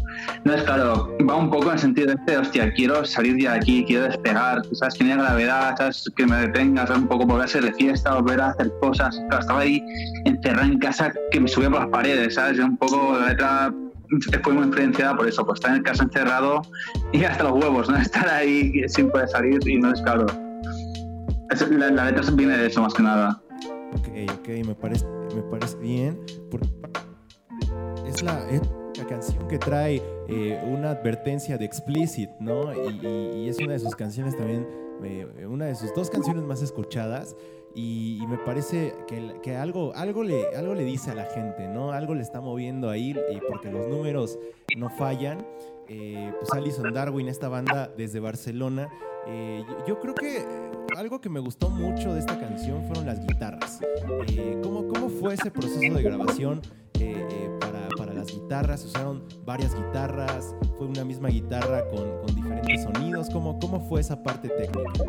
[0.45, 3.49] No es claro, va un poco en el sentido de este, hostia, quiero salir de
[3.49, 7.27] aquí, quiero despegar, sabes que no hay gravedad, sabes que me detenga, sabes un poco
[7.27, 9.21] volver a ser de fiesta, volver a hacer cosas.
[9.39, 9.83] estaba ahí
[10.25, 12.59] encerrado en casa que me subía por las paredes, ¿sabes?
[12.59, 13.75] Un poco la letra
[14.43, 16.63] fue muy influenciada por eso, pues estar en casa encerrado
[17.13, 17.97] y hasta los huevos, ¿no?
[18.07, 20.27] Estar ahí sin poder salir y no es claro.
[21.71, 23.41] La, la letra viene de eso más que nada.
[23.95, 24.09] Ok,
[24.41, 26.21] ok, me parece, me parece bien.
[26.51, 26.69] Porque
[28.07, 28.47] es la,
[29.09, 32.73] canción que trae eh, una advertencia de explicit, ¿no?
[32.75, 34.67] Y, es una de sus canciones también,
[35.05, 37.37] eh, una de sus dos canciones más escuchadas.
[37.79, 41.93] Y, me parece que, que, algo, algo, le, algo le dice a la gente, ¿no?
[41.93, 44.39] Algo le está moviendo ahí, y porque los números
[44.79, 45.47] no fallan.
[45.89, 48.89] Eh, pues Alison Darwin, esta banda desde Barcelona.
[49.29, 50.43] Eh, yo, creo que
[50.97, 53.81] algo que me gustó mucho de esta canción fueron las guitarras.
[54.29, 56.63] Eh, ¿cómo, ¿cómo, fue ese proceso de grabación
[57.61, 58.85] para, para, las guitarras?
[58.87, 60.55] ¿Usaron varias guitarras?
[60.79, 63.29] ¿Fue una misma guitarra con, con diferentes sonidos?
[63.31, 65.05] ¿Cómo, ¿Cómo fue esa parte técnica?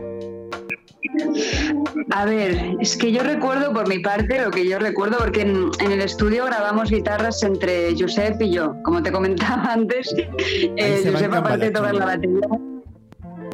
[2.11, 5.91] A ver, es que yo recuerdo por mi parte lo que yo recuerdo, porque en,
[5.91, 8.75] el estudio grabamos guitarras entre Josep y yo.
[8.83, 12.47] Como te comentaba antes, eh, Josep aparte de tocar la batería.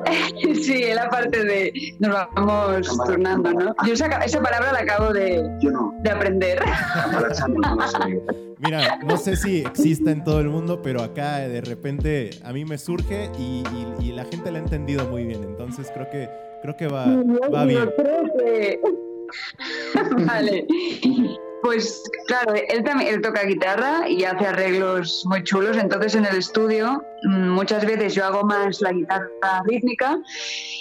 [0.61, 3.75] sí, él aparte de nos vamos turnando, ¿no?
[3.85, 5.41] Yo esa, palabra la acabo de,
[6.01, 6.59] de aprender.
[8.59, 12.65] Mira, no sé si exista en todo el mundo, pero acá de repente a mí
[12.65, 13.63] me surge y,
[14.01, 15.43] y la gente la ha entendido muy bien.
[15.43, 16.29] Entonces creo que
[16.63, 17.05] Creo que va,
[17.53, 17.89] va bien.
[20.25, 20.65] vale.
[21.61, 25.75] Pues claro, él también él toca guitarra y hace arreglos muy chulos.
[25.75, 30.19] Entonces en el estudio muchas veces yo hago más la guitarra rítmica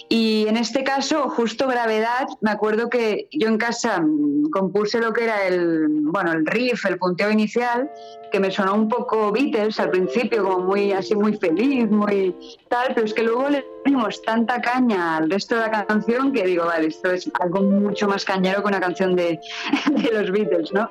[0.09, 2.27] y en este caso justo gravedad.
[2.41, 6.85] Me acuerdo que yo en casa mm, compuse lo que era el bueno el riff,
[6.87, 7.91] el punteo inicial,
[8.31, 12.35] que me sonó un poco Beatles al principio, como muy así muy feliz, muy
[12.69, 16.45] tal, pero es que luego le dimos tanta caña al resto de la canción que
[16.45, 19.41] digo, vale, esto es algo mucho más cañero que una canción de,
[19.91, 20.89] de los Beatles, ¿no?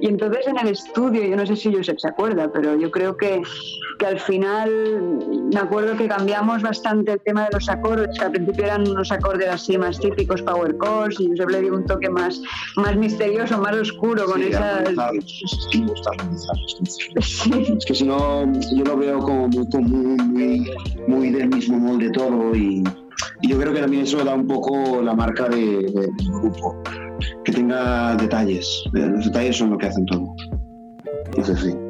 [0.00, 3.16] Y entonces en el estudio, yo no sé si Josep se acuerda, pero yo creo
[3.16, 3.42] que,
[3.98, 8.32] que al final me acuerdo que cambiamos bastante el tema de los acordes, que al
[8.32, 12.08] principio eran unos acordes así más típicos, power chords, y Josep le dio un toque
[12.10, 12.40] más,
[12.76, 14.88] más misterioso, más oscuro, con esas...
[17.24, 18.44] Es que si no,
[18.76, 20.70] yo lo veo como muy, muy,
[21.06, 22.82] muy del mismo molde todo y,
[23.42, 26.08] yo creo que también eso da un poco la marca del de,
[26.40, 26.82] grupo,
[27.44, 28.84] que tenga detalles.
[28.92, 30.34] Los detalles son lo que hacen todo.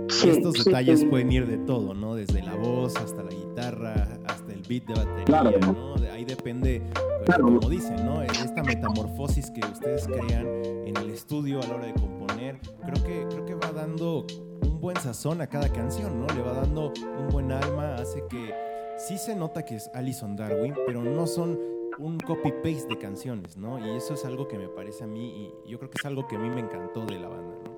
[0.09, 2.15] Estos detalles pueden ir de todo, ¿no?
[2.15, 5.95] Desde la voz hasta la guitarra, hasta el beat de batería, ¿no?
[6.13, 6.83] ahí depende,
[7.27, 8.23] pues, como dicen, ¿no?
[8.23, 10.47] Esta metamorfosis que ustedes crean
[10.87, 14.27] en el estudio a la hora de componer, creo que, creo que va dando
[14.63, 16.27] un buen sazón a cada canción, ¿no?
[16.35, 18.55] Le va dando un buen alma, hace que
[18.97, 21.59] sí se nota que es Alison Darwin, pero no son
[21.99, 23.79] un copy-paste de canciones, ¿no?
[23.79, 26.27] Y eso es algo que me parece a mí, y yo creo que es algo
[26.27, 27.74] que a mí me encantó de la banda, ¿no?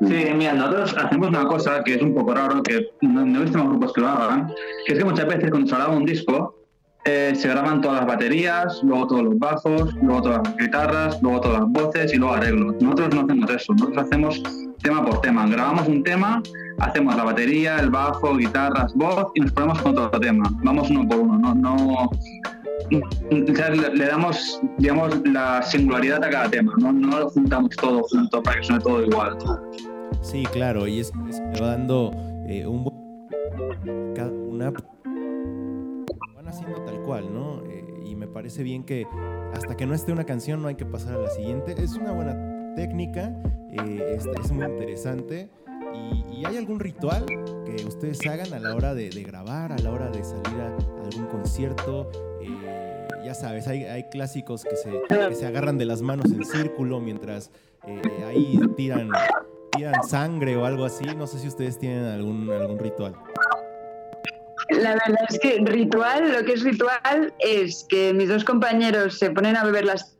[0.00, 3.58] Sí, mira, nosotros hacemos una cosa que es un poco raro, que no, he visto
[3.58, 4.50] más grupos que lo hagan,
[4.86, 6.54] que es que muchas veces cuando se graba un disco,
[7.04, 11.40] eh, se graban todas las baterías, luego todos los bajos, luego todas las guitarras, luego
[11.40, 12.76] todas las voces y luego arreglos.
[12.80, 14.42] Nosotros no hacemos eso, nosotros hacemos
[14.82, 15.46] tema por tema.
[15.46, 16.42] Grabamos un tema,
[16.78, 20.50] hacemos la batería, el bajo, guitarras, voz y nos ponemos con otro tema.
[20.62, 22.10] Vamos uno por uno, no, no
[22.90, 28.60] le, damos, digamos, la singularidad a cada tema, no, no lo juntamos todo junto para
[28.60, 29.36] que suene todo igual.
[30.22, 32.12] Sí, claro, y es, va dando
[32.46, 33.00] eh, un
[34.48, 34.70] una
[36.34, 37.62] van haciendo tal cual, ¿no?
[37.64, 39.06] Eh, y me parece bien que
[39.54, 41.74] hasta que no esté una canción no hay que pasar a la siguiente.
[41.78, 43.34] Es una buena técnica,
[43.70, 45.48] eh, es, muy interesante.
[45.94, 50.08] Y, hay algún ritual que ustedes hagan a la hora de, grabar, a la hora
[50.08, 52.10] de salir a, algún concierto?
[53.24, 57.50] ya sabes, hay, clásicos que se, que se, agarran de las manos en círculo mientras
[58.26, 59.10] ahí tiran
[60.06, 61.04] sangre o algo así.
[61.16, 63.14] No sé si ustedes tienen algún, algún ritual.
[64.70, 69.30] La verdad es que ritual, lo que es ritual es que mis dos compañeros se
[69.30, 70.16] ponen a beber las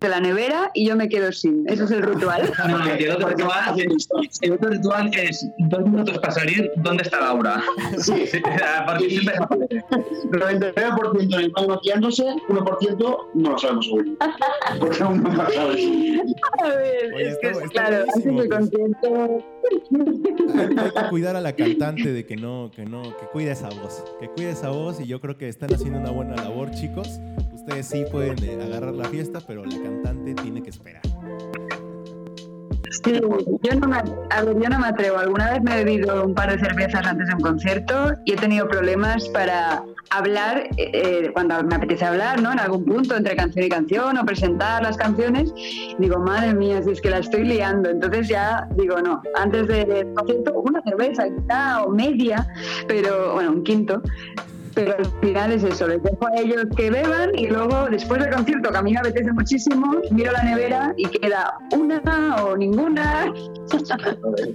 [0.00, 1.68] de la nevera y yo me quedo sin.
[1.68, 2.50] Eso es el ritual.
[2.70, 3.80] No, el, otro ritual
[4.42, 7.62] el otro ritual es dos minutos para salir, ¿dónde está Laura?
[7.98, 8.24] Sí.
[8.86, 9.34] Porque siempre
[10.30, 14.12] 99% en el maquillándose, 1% no lo sabemos seguro.
[14.78, 15.86] Porque aún no lo sabes.
[16.62, 19.44] A ver, es que claro, antes de concierto...
[20.80, 24.04] Hay que cuidar a la cantante de que no, que no, que cuide esa voz,
[24.18, 27.20] que cuide esa voz y yo creo que están haciendo una buena labor, chicos
[27.70, 31.02] ustedes sí pueden agarrar la fiesta, pero la cantante tiene que esperar.
[33.04, 33.20] Sí,
[33.62, 35.18] yo no, me, a ver, yo no me atrevo.
[35.18, 38.36] Alguna vez me he bebido un par de cervezas antes de un concierto y he
[38.36, 42.52] tenido problemas para hablar eh, cuando me apetece hablar, ¿no?
[42.52, 45.54] En algún punto entre canción y canción o presentar las canciones.
[45.98, 47.88] Digo, madre mía, si es que la estoy liando.
[47.88, 52.46] Entonces ya digo, no, antes del concierto una cerveza quizá o media,
[52.88, 54.02] pero bueno, un quinto
[54.84, 58.34] pero al final es eso, les dejo a ellos que beban y luego después del
[58.34, 63.32] concierto, que a mí me apetece muchísimo, miro la nevera y queda una o ninguna.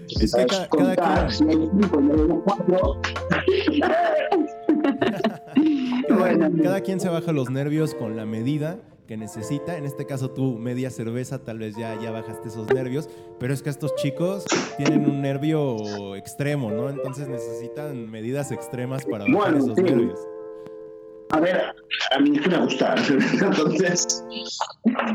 [0.10, 1.28] Es que cada, cada
[6.82, 9.78] quien se baja los nervios con la medida que necesita.
[9.78, 13.62] En este caso, tú media cerveza, tal vez ya, ya bajaste esos nervios, pero es
[13.62, 14.46] que estos chicos
[14.78, 16.89] tienen un nervio extremo, ¿no?
[16.89, 20.20] Entonces necesitan medidas extremas para bajar esos nervios.
[21.32, 21.60] A ver,
[22.12, 22.96] a mí es que me gusta.
[23.41, 24.24] Entonces,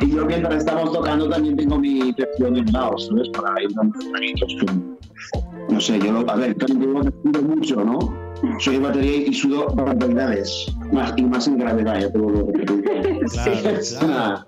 [0.01, 3.29] y yo mientras estamos tocando también tengo mi presión en mouse, ¿sabes?
[3.31, 3.99] Para ir dando
[5.71, 8.30] No sé, yo, a ver, también tengo mucho, ¿no?
[8.59, 10.67] Soy de batería y sudo barbaridades.
[10.93, 13.53] Más, y más en gravedad, ya tengo lo Claro,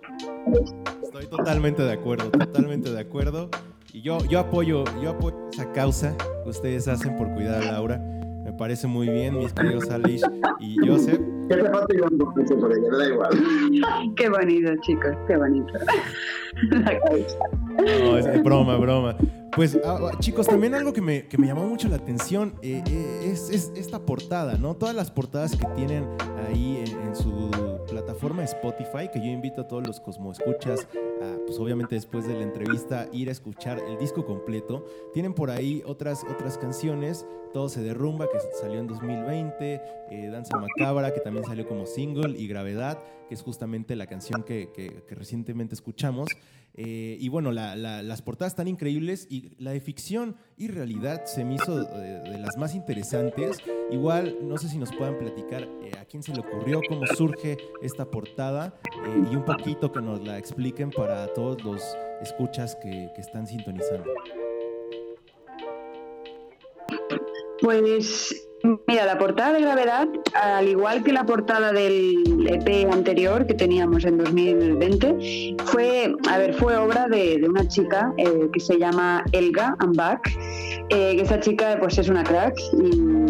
[1.03, 3.51] Estoy totalmente de acuerdo, totalmente de acuerdo.
[3.93, 8.01] Y yo, yo apoyo, yo apoyo esa causa que ustedes hacen por cuidar a Laura.
[8.53, 10.21] Me parece muy bien, mis queridos Alish
[10.61, 11.19] y Joseph.
[11.49, 11.87] ¿Qué te falta
[12.61, 12.91] por ella?
[12.91, 14.13] Me da igual.
[14.17, 15.73] Qué bonito, chicos, qué bonito.
[17.73, 19.17] No, es broma, broma.
[19.57, 22.83] Pues ah, ah, chicos, también algo que me, que me, llamó mucho la atención eh,
[22.87, 24.75] eh, es, esta portada, ¿no?
[24.75, 26.07] Todas las portadas que tienen
[26.47, 27.51] ahí en, su
[28.05, 30.89] plataforma Spotify, que yo invito a todos los cosmoescuchas,
[31.23, 34.85] a, pues obviamente después de la entrevista, ir a escuchar el disco completo.
[35.13, 40.57] Tienen por ahí otras, otras canciones, Todo se derrumba, que salió en 2020, eh, Danza
[40.57, 45.75] Macabra, que también salió como single, y Gravedad, que es justamente la canción que, recientemente
[45.75, 46.29] escuchamos.
[46.75, 51.57] Eh, y bueno, las portadas están increíbles y la de ficción y realidad se me
[51.57, 53.59] hizo de, las más interesantes.
[53.91, 57.59] Igual, no sé si nos puedan platicar eh, a quién se le ocurrió, cómo surge
[57.83, 58.75] esta portada
[59.07, 61.83] eh, y un poquito que nos la expliquen para todos los
[62.23, 64.11] escuchas que, que están sintonizando.
[67.61, 68.49] Pues
[68.87, 70.09] Mira, la portada de Gravedad,
[70.41, 76.55] al igual que la portada del EP anterior que teníamos en 2020, fue, a ver,
[76.55, 80.29] fue obra de, una chica eh, que se llama Elga Ambach,
[80.91, 83.23] eh, que esa chica pues es una crack y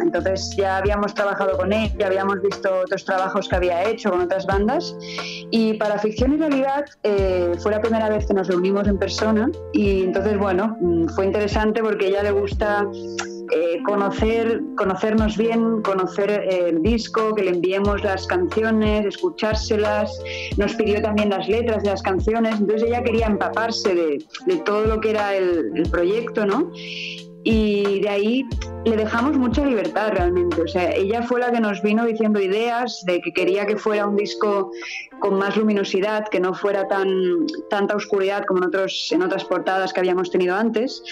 [0.00, 4.22] entonces ya habíamos trabajado con ella, ya habíamos visto otros trabajos que había hecho con
[4.22, 4.96] otras bandas
[5.50, 9.50] y para Ficción y Realidad eh, fue la primera vez que nos reunimos en persona
[9.74, 12.86] y entonces bueno, mm, fue interesante porque ella le gusta
[13.52, 20.10] eh, conocer, conocernos bien, conocer eh, el disco, que le enviemos las canciones, escuchárselas.
[20.56, 22.60] Nos pidió también las letras de las canciones.
[22.60, 26.70] Entonces ella quería empaparse de, de todo lo que era el, el proyecto, ¿no?
[27.44, 28.46] y de ahí
[28.84, 30.60] le dejamos mucha libertad realmente.
[30.60, 34.06] O sea, ella fue la que nos vino diciendo ideas de que quería que fuera
[34.06, 34.70] un disco
[35.20, 39.92] con más luminosidad, que no fuera tan tanta oscuridad como en, otros, en otras portadas
[39.92, 41.02] que habíamos tenido antes.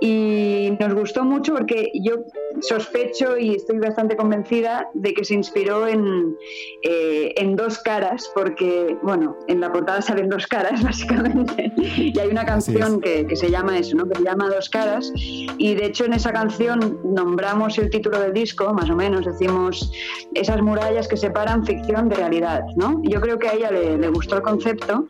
[0.00, 2.18] Y nos gustó mucho porque yo
[2.60, 6.36] sospecho y estoy bastante convencida de que se inspiró en,
[6.82, 12.28] eh, en dos caras, porque, bueno, en la portada salen dos caras, básicamente, y hay
[12.28, 14.08] una canción que, que, se llama eso, ¿no?
[14.08, 18.32] que se llama Dos caras, y de hecho en esa canción nombramos el título del
[18.32, 19.92] disco, más o menos, decimos
[20.34, 23.00] esas murallas que separan ficción de realidad, ¿no?
[23.02, 25.06] Yo creo que a ella le, le gustó el concepto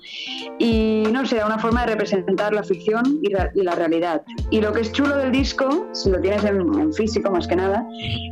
[0.58, 4.22] y, no sé, una forma de representar la ficción y la, y la realidad.
[4.50, 7.56] Y lo que es chulo del disco, si lo tienes en, en físico más que
[7.56, 7.86] nada,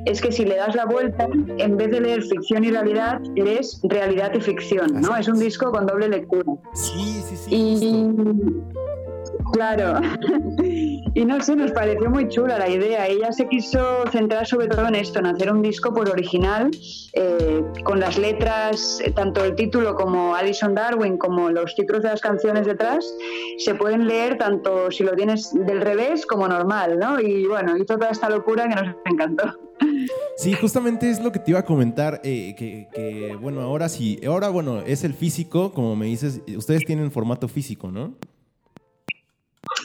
[0.05, 1.29] es que si le das la vuelta,
[1.59, 5.17] en vez de leer ficción y realidad, lees realidad y ficción, ¿no?
[5.17, 6.53] Es un disco con doble lectura.
[6.75, 7.55] Sí, sí, sí.
[7.55, 8.13] Y,
[9.53, 10.01] Claro.
[10.63, 13.07] y no sé, nos pareció muy chula la idea.
[13.07, 16.71] Ella se quiso centrar sobre todo en esto, en hacer un disco por original,
[17.13, 22.11] eh, con las letras, eh, tanto el título como Alison Darwin, como los títulos de
[22.11, 23.07] las canciones detrás,
[23.59, 27.21] se pueden leer tanto si lo tienes del revés como normal, ¿no?
[27.21, 29.45] Y bueno, hizo toda esta locura que nos encantó.
[30.37, 34.21] Sí, justamente es lo que te iba a comentar, eh, que, que, bueno, ahora sí,
[34.27, 38.15] ahora bueno, es el físico, como me dices, ustedes tienen formato físico, ¿no?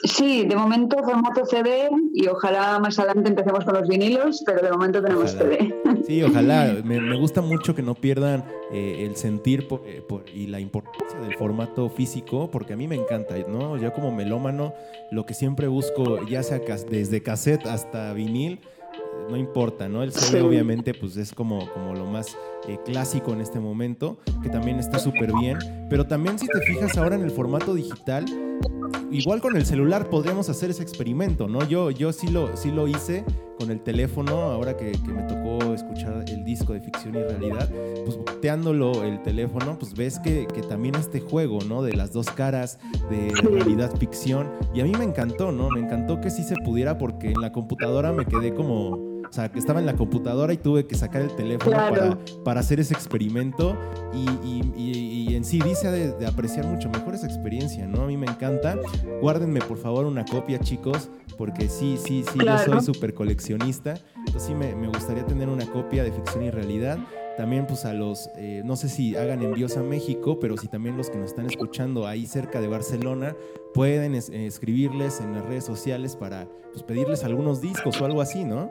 [0.03, 4.71] Sí, de momento formato CD y ojalá más adelante empecemos con los vinilos, pero de
[4.71, 5.49] momento tenemos Ojalá.
[5.57, 5.75] CD.
[6.07, 6.75] Sí, ojalá.
[6.83, 10.59] Me, me gusta mucho que no pierdan eh, el sentir por- eh, por- y la
[10.59, 13.77] importancia del formato físico, porque a mí me encanta, ¿no?
[13.77, 14.73] Yo como melómano,
[15.11, 18.97] lo que siempre busco, ya sea cas- desde cassette hasta vinil, eh,
[19.29, 20.01] no importa, ¿no?
[20.03, 20.45] El CD Sí.
[20.45, 22.35] obviamente pues es como, como lo más
[22.67, 25.57] eh, clásico en este momento, que también está súper bien,
[25.89, 28.25] pero también si te fijas ahora en el formato digital,
[29.11, 31.67] igual con el celular podríamos hacer ese experimento, ¿no?
[31.67, 33.25] Yo, yo sí, lo, sí lo hice
[33.59, 37.69] con el teléfono, ahora que, me tocó escuchar el disco de ficción y realidad,
[38.05, 41.83] pues volteándolo el teléfono, pues ves que, que también este juego, ¿no?
[41.83, 45.69] De las dos caras, de realidad ficción, y a mí me encantó, ¿no?
[45.69, 49.10] Me encantó que sí se pudiera porque en la computadora me quedé como...
[49.31, 51.95] O sea, que estaba en la computadora y tuve que sacar el teléfono Claro.
[51.95, 53.77] para, para hacer ese experimento
[54.13, 58.01] y, y- y- y en sí dice de, de apreciar mucho mejor esa experiencia, ¿no?
[58.03, 58.77] A mí me encanta.
[59.21, 62.65] Guárdenme por favor una copia, chicos, porque sí, sí, sí, Claro.
[62.73, 63.93] yo soy súper coleccionista.
[64.17, 66.97] Entonces sí me, me gustaría tener una copia de ficción y realidad.
[67.37, 70.97] También pues a los, eh, no sé si hagan envíos a México, pero si también
[70.97, 73.33] los que nos están escuchando ahí cerca de Barcelona,
[73.73, 78.19] pueden es- eh, escribirles en las redes sociales para pues, pedirles algunos discos o algo
[78.21, 78.69] así, ¿no?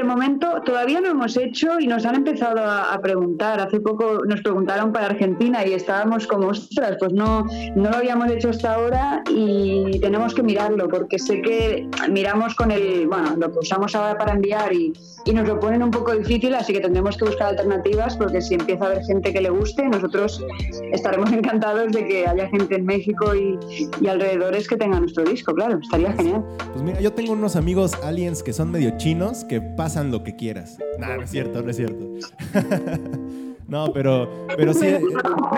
[0.00, 3.60] De momento todavía no hemos hecho y nos han empezado a, a preguntar.
[3.60, 7.44] Hace poco nos preguntaron para Argentina y estábamos como, ostras, pues no,
[7.76, 12.70] no lo habíamos hecho hasta ahora y tenemos que mirarlo porque sé que miramos con
[12.70, 14.94] el, bueno, lo que usamos ahora para enviar y,
[15.26, 18.54] y nos lo ponen un poco difícil, así que tendremos que buscar alternativas porque si
[18.54, 20.42] empieza a haber gente que le guste, nosotros
[20.92, 23.58] estaremos encantados de que haya gente en México y,
[24.00, 26.42] y alrededores que tenga nuestro disco, claro, estaría genial.
[26.72, 30.36] Pues mira, yo tengo unos amigos aliens que son medio chinos que pasan lo que
[30.36, 30.78] quieras.
[30.98, 32.06] No, no es cierto, no es cierto.
[33.68, 35.00] no, pero, pero sí, eh,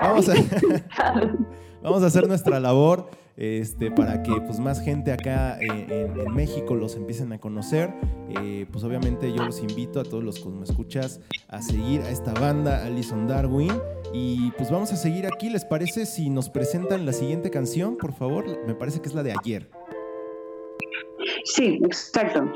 [0.01, 0.33] vamos a,
[1.83, 6.33] vamos a hacer nuestra labor este, para que pues, más gente acá eh, en, en
[6.33, 7.93] México los empiecen a conocer.
[8.29, 12.09] Eh, pues obviamente yo los invito a todos los que me escuchas a seguir a
[12.09, 13.73] esta banda, Alison Darwin.
[14.13, 15.49] Y pues vamos a seguir aquí.
[15.49, 18.45] ¿Les parece si nos presentan la siguiente canción, por favor?
[18.67, 19.69] Me parece que es la de ayer.
[21.45, 22.51] Sí, exacto.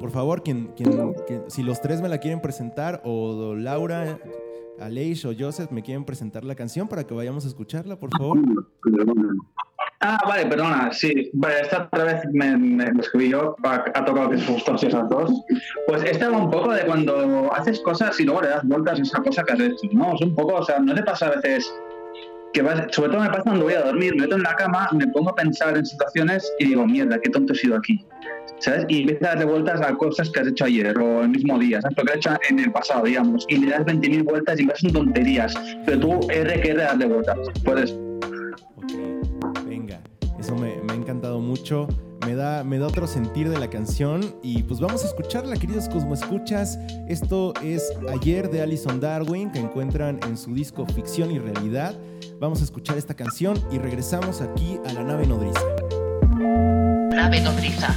[0.00, 4.18] Por favor, quien, quien- quien- si los tres me la quieren presentar, o Laura,
[4.80, 8.38] Aleix o Joseph me quieren presentar la canción para que vayamos a escucharla, por favor.
[10.02, 11.28] Ah, vale, perdona, sí.
[11.34, 15.30] Vale, esta otra vez me, me- escribí yo, ha, tocado que justo si esas dos.
[15.86, 19.02] Pues esta va un poco de cuando haces cosas y luego le das vueltas a
[19.02, 20.14] esa cosa que has hecho, ¿no?
[20.14, 21.70] Es un poco, o sea, no te pasa a veces
[22.54, 24.88] que vas, sobre todo me pasa cuando voy a dormir, me meto en la cama,
[24.92, 28.02] me pongo a pensar en situaciones y digo, mierda, qué tonto he sido aquí.
[28.60, 28.84] ¿Sabes?
[28.88, 31.80] Y empiezas a darle vueltas a cosas que has hecho ayer o el mismo día,
[31.80, 31.96] ¿sabes?
[31.96, 33.46] Lo que has hecho en el pasado, digamos.
[33.48, 35.54] Y le das 20.000 vueltas y vas en tonterías.
[35.86, 37.38] Pero tú, R que R, darle vueltas.
[37.64, 37.92] Puedes
[38.76, 38.92] Ok,
[39.66, 40.00] venga,
[40.38, 41.88] eso me, me ha encantado mucho.
[42.26, 45.88] Me da, me da otro sentir de la canción y pues vamos a escucharla, queridos
[45.88, 46.78] Cosmo Escuchas.
[47.08, 51.94] Esto es Ayer de Alison Darwin, que encuentran en su disco Ficción y Realidad.
[52.38, 55.64] Vamos a escuchar esta canción y regresamos aquí a la nave nodriza.
[57.10, 57.96] Nave nodriza.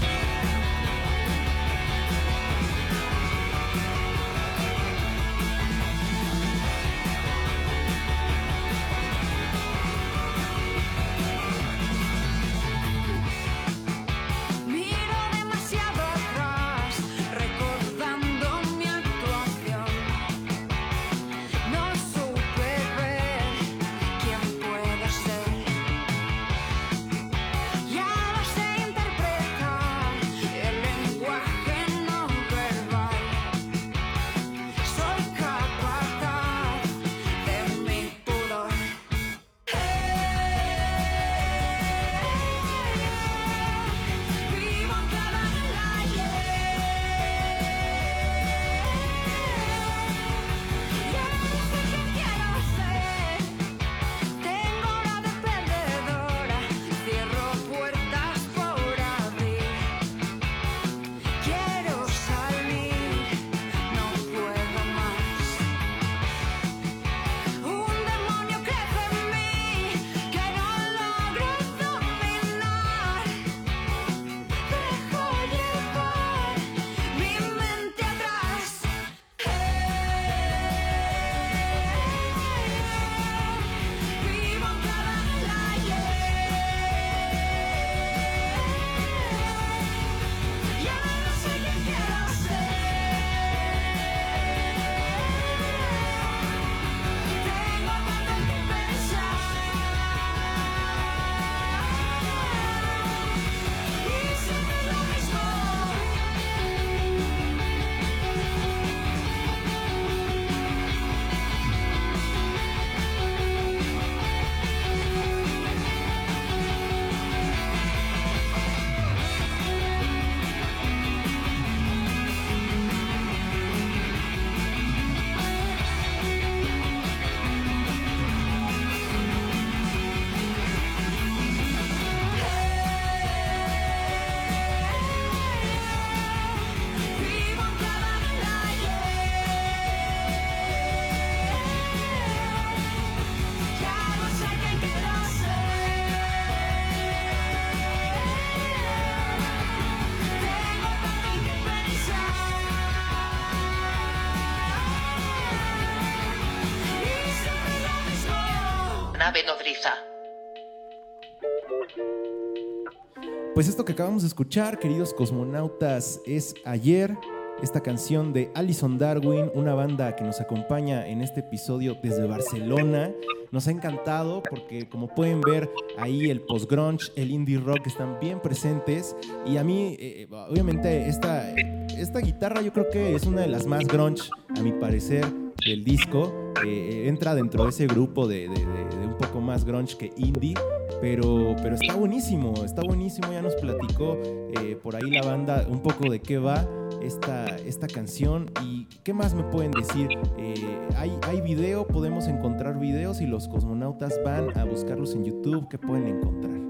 [163.53, 167.15] Pues esto que acabamos de escuchar, queridos cosmonautas, es ayer.
[167.61, 173.11] Esta canción de Alison Darwin, una banda que nos acompaña en este episodio desde Barcelona.
[173.51, 178.41] Nos ha encantado porque como pueden ver ahí el post-grunge, el indie rock están bien
[178.41, 179.15] presentes.
[179.45, 183.67] Y a mí eh, obviamente esta, esta guitarra yo creo que es una de las
[183.67, 186.33] más grunge a mi parecer del disco.
[186.65, 190.53] Eh, entra dentro de ese grupo de, un poco más grunge que indie,
[191.01, 193.31] pero, pero está buenísimo, está buenísimo.
[193.31, 196.65] Ya nos platicó eh, por ahí la banda un poco de qué va
[197.01, 200.07] esta, esta canción y qué más me pueden decir.
[200.37, 200.55] Eh,
[200.95, 205.77] hay, hay video, podemos encontrar videos y los cosmonautas van a buscarlos en YouTube, ¿qué
[205.77, 206.62] pueden encontrar?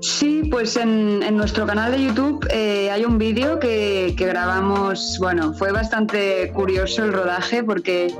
[0.00, 5.18] Sí, pues en, en, nuestro canal de YouTube eh, hay un vídeo que, que, grabamos,
[5.20, 8.12] bueno, fue bastante curioso el rodaje porque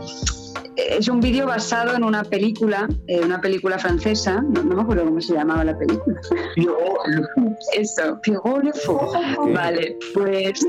[0.76, 5.04] es un vídeo basado en una película, eh, una película francesa, no, no, me acuerdo
[5.04, 6.20] cómo se llamaba la película.
[7.74, 8.20] Eso,
[9.52, 10.64] Vale, pues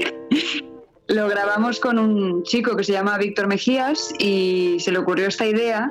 [1.07, 5.45] lo grabamos con un chico que se llama Víctor Mejías y se le ocurrió esta
[5.45, 5.89] idea.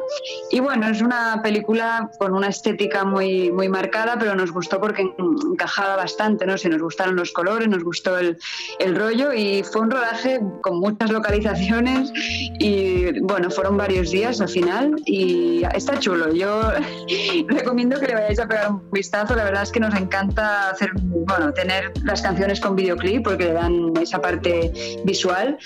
[0.50, 5.10] Y bueno, es una película con una estética muy, muy marcada, pero nos gustó porque
[5.52, 6.58] encajaba bastante, ¿no?
[6.58, 8.38] Si nos gustaron los colores, nos gustó el,
[8.78, 12.12] el rollo y fue un rodaje con muchas localizaciones
[12.58, 16.32] y bueno, fueron varios días al final y está chulo.
[16.34, 16.72] Yo
[17.48, 19.34] recomiendo que le vayáis a pegar un vistazo.
[19.34, 23.52] La verdad es que nos encanta hacer, bueno, tener las canciones con videoclip porque le
[23.54, 24.70] dan esa parte
[25.06, 25.56] visual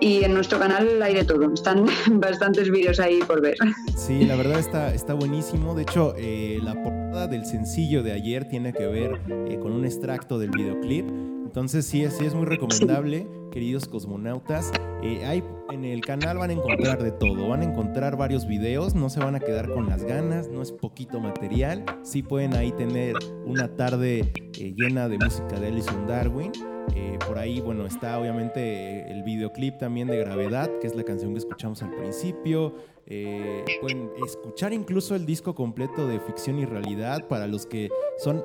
[0.00, 1.52] y en nuestro canal hay de todo.
[1.52, 1.86] Están
[2.20, 3.56] bastantes vídeos ahí por ver.
[3.96, 5.74] Sí, la verdad está, está buenísimo.
[5.74, 9.84] De hecho, eh, la portada del sencillo de ayer tiene que ver eh, con un
[9.84, 11.06] extracto del videoclip.
[11.48, 14.70] Entonces sí, sí es muy recomendable, queridos cosmonautas.
[15.02, 18.94] Eh, hay, en el canal van a encontrar de todo, van a encontrar varios videos,
[18.94, 21.86] no se van a quedar con las ganas, no es poquito material.
[22.02, 23.14] Sí pueden ahí tener
[23.46, 26.52] una tarde eh, llena de música de Alison Darwin.
[26.94, 31.32] Eh, por ahí, bueno, está obviamente el videoclip también de Gravedad, que es la canción
[31.32, 32.74] que escuchamos al principio.
[33.06, 38.44] Eh, pueden escuchar incluso el disco completo de Ficción y Realidad para los que son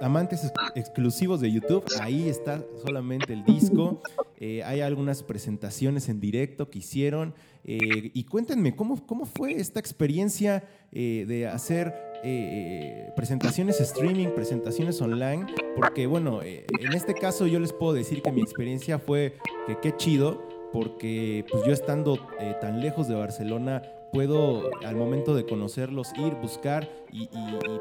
[0.00, 1.84] amantes ex exclusivos de YouTube.
[2.00, 4.02] Ahí está solamente el disco.
[4.38, 7.34] Eh, hay algunas presentaciones en directo que hicieron.
[7.68, 10.62] Y cuéntenme, ¿cómo, ¿cómo fue esta experiencia
[10.92, 11.94] de hacer
[12.28, 15.46] eh, presentaciones streaming, presentaciones online?
[15.76, 19.34] Porque, bueno, en este caso yo les puedo decir que mi experiencia fue
[19.66, 25.34] que qué chido porque pues yo estando eh, tan lejos de Barcelona puedo al momento
[25.34, 27.28] de conocerlos ir, buscar y,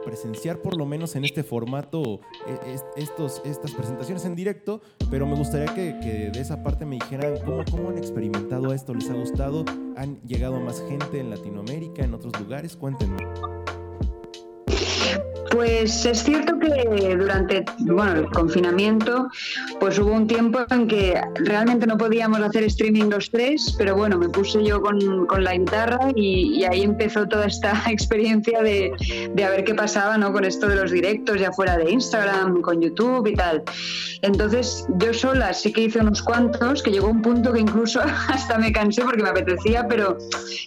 [0.04, 5.36] presenciar por lo menos en este formato eh, estos, estas presentaciones en directo, pero me
[5.36, 9.66] gustaría que, de esa parte me dijeran cómo, cómo han experimentado esto, les ha gustado,
[9.98, 13.18] han llegado más gente en Latinoamérica, en otros lugares, cuéntenme.
[15.52, 19.30] Pues es cierto que durante bueno, el confinamiento
[19.80, 24.18] pues hubo un tiempo en que realmente no podíamos hacer streaming los tres, pero bueno,
[24.18, 28.92] me puse yo con, con la guitarra y, ahí empezó toda esta experiencia de,
[29.34, 30.34] de, a ver qué pasaba ¿no?
[30.34, 33.64] con esto de los directos ya fuera de Instagram, con YouTube y tal.
[34.24, 38.58] Entonces yo sola sí que hice unos cuantos, que llegó un punto que incluso hasta
[38.58, 40.18] me cansé porque me apetecía, pero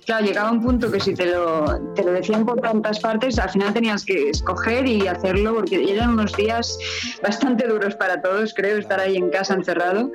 [0.07, 3.51] claro, llegaba un punto que si te lo, te lo decían por tantas partes, al
[3.51, 6.79] final tenías que escoger y hacerlo porque eran unos días
[7.23, 10.11] bastante duros para todos, creo, estar ahí en casa encerrado.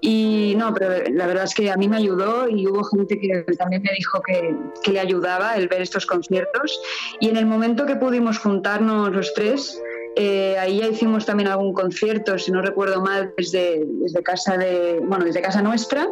[0.00, 3.44] Y no, pero la verdad es que a mí me ayudó y hubo gente que
[3.56, 6.80] también me dijo que, que le ayudaba el ver estos conciertos.
[7.20, 9.80] Y en el momento que pudimos juntarnos los tres,
[10.20, 14.98] eh, ahí ya hicimos también algún concierto, si no recuerdo mal, desde, desde casa de,
[15.00, 16.08] bueno, desde casa nuestra.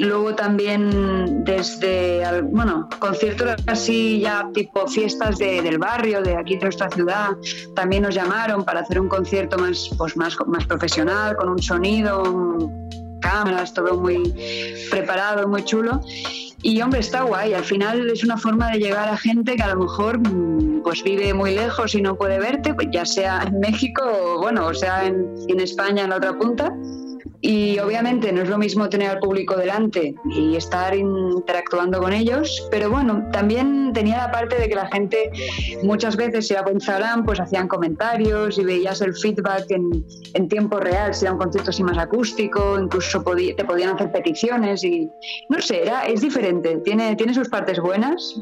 [0.00, 6.62] Luego también desde, bueno, conciertos así ya tipo fiestas de, del barrio, de aquí de
[6.62, 7.36] nuestra ciudad.
[7.76, 12.24] También nos llamaron para hacer un concierto más, pues más, más profesional, con un sonido,
[13.20, 14.34] cámaras, todo muy
[14.90, 16.00] preparado, muy chulo.
[16.62, 17.54] Y hombre, está guay.
[17.54, 20.20] Al final es una forma de llegar a gente que a lo mejor
[20.82, 24.66] pues vive muy lejos y no puede verte, pues ya sea en México o bueno,
[24.66, 26.72] o sea en, en España en la otra punta.
[27.40, 32.66] Y obviamente no es lo mismo tener al público delante y estar interactuando con ellos,
[32.70, 35.30] pero bueno, también tenía la parte de que la gente
[35.82, 40.04] muchas veces, si era por Instagram, pues hacían comentarios y veías el feedback en,
[40.34, 44.84] en tiempo real, si era un concierto así más acústico, incluso te podían hacer peticiones
[44.84, 45.08] y
[45.48, 48.36] no sé, era, es diferente, tiene, tiene sus partes buenas,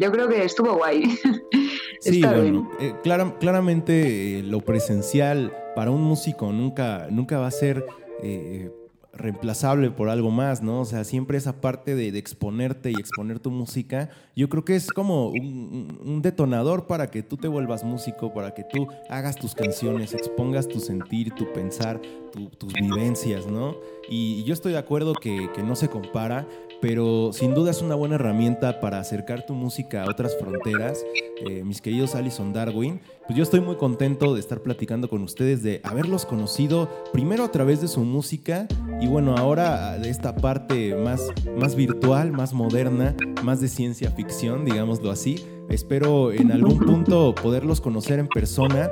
[0.00, 1.04] yo creo que estuvo guay.
[2.00, 7.50] Sí, bueno, eh, clar claramente eh, lo presencial para un músico nunca, nunca va a
[7.52, 7.86] ser
[8.22, 8.70] eh,
[9.12, 10.80] reemplazable por algo más, ¿no?
[10.80, 14.88] O sea, siempre esa parte de, exponerte y exponer tu música, yo creo que es
[14.88, 20.14] como un, detonador para que tú te vuelvas músico, para que tú hagas tus canciones,
[20.14, 22.00] expongas tu sentir, tu pensar,
[22.58, 23.76] tus vivencias, ¿no?
[24.08, 26.46] Y, yo estoy de acuerdo que, que no se compara,
[26.82, 31.04] pero sin duda es una buena herramienta para acercar tu música a otras fronteras.
[31.46, 35.62] Eh, mis queridos Alison Darwin, pues yo estoy muy contento de estar platicando con ustedes,
[35.62, 38.66] de haberlos conocido primero a través de su música
[39.00, 43.14] y bueno, ahora de esta parte más, más virtual, más moderna,
[43.44, 45.36] más de ciencia ficción, digámoslo así.
[45.72, 48.90] Espero en algún punto poderlos conocer en persona.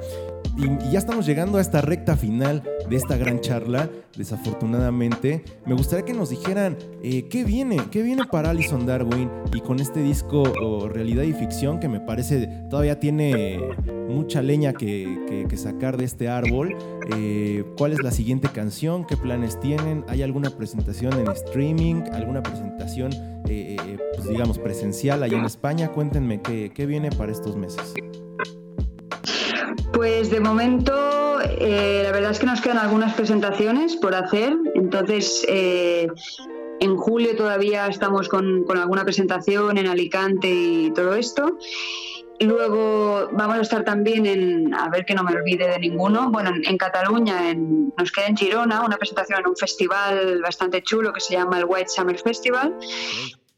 [0.56, 5.44] Y, ya estamos llegando a esta recta final de esta gran charla, desafortunadamente.
[5.66, 9.78] Me gustaría que nos dijeran eh, qué viene, qué viene para Alison Darwin y con
[9.78, 13.60] este disco Realidad y Ficción que me parece todavía tiene
[14.10, 16.76] mucha leña que, sacar de este árbol.
[17.14, 19.06] Eh, ¿Cuál es la siguiente canción?
[19.06, 20.04] ¿Qué planes tienen?
[20.08, 22.02] ¿Hay alguna presentación en streaming?
[22.12, 23.12] ¿Alguna presentación,
[23.48, 23.76] eh,
[24.14, 25.88] pues digamos, presencial allá en España?
[25.88, 27.94] Cuéntenme qué, viene para estos meses.
[29.92, 34.56] Pues de momento, eh, la verdad es que nos quedan algunas presentaciones por hacer.
[34.74, 36.08] Entonces, eh,
[36.80, 41.58] en julio todavía estamos con, alguna presentación en Alicante y todo esto.
[42.40, 46.50] Luego vamos a estar también en, a ver que no me olvide de ninguno, bueno,
[46.50, 51.34] en, Cataluña, nos queda en Girona una presentación en un festival bastante chulo que se
[51.34, 52.74] llama el White Summer Festival.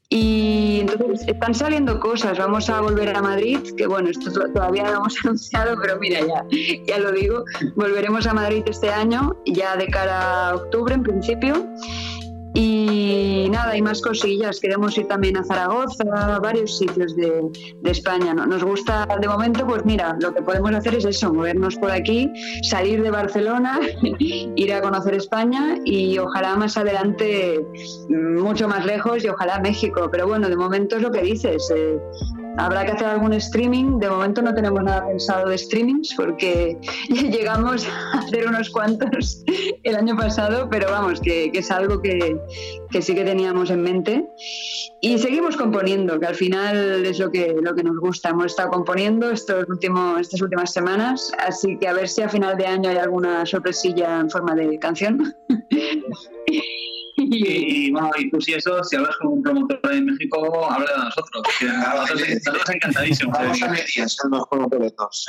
[0.09, 2.37] Y entonces están saliendo cosas.
[2.37, 6.45] Vamos a volver a Madrid, que bueno, esto todavía lo hemos anunciado, pero mira, ya,
[6.85, 7.45] ya lo digo.
[7.75, 11.67] Volveremos a Madrid este año, ya de cara a octubre en principio.
[12.53, 14.59] Y nada, hay más cosillas.
[14.59, 17.49] Queremos ir también a Zaragoza, varios sitios de,
[17.85, 18.33] España.
[18.33, 18.45] ¿no?
[18.45, 22.31] Nos gusta, de momento, pues mira, lo que podemos hacer es eso, movernos por aquí,
[22.63, 23.79] salir de Barcelona,
[24.19, 27.65] ir a conocer España y ojalá más adelante
[28.09, 30.09] mucho más lejos y ojalá México.
[30.11, 31.71] Pero bueno, de momento es lo que dices.
[31.75, 31.97] Eh,
[32.57, 33.99] Habrá que hacer algún streaming.
[33.99, 36.77] De momento no tenemos nada pensado de streamings porque
[37.09, 39.43] llegamos a hacer unos cuantos
[39.83, 42.37] el año pasado, pero vamos, que, es algo que,
[43.01, 44.25] sí que teníamos en mente.
[45.01, 48.29] Y seguimos componiendo, que al final es lo que, lo que nos gusta.
[48.29, 52.57] Hemos estado componiendo estos últimos, estas últimas semanas, así que a ver si a final
[52.57, 55.35] de año hay alguna sorpresilla en forma de canción.
[57.15, 60.97] Y, bueno, y tú si eso, si hablas con un promotor de México, habla de
[61.03, 61.43] nosotros.
[61.59, 63.37] Que nosotros, nosotros encantadísimos.
[63.37, 65.27] Vamos a medias en los boletos.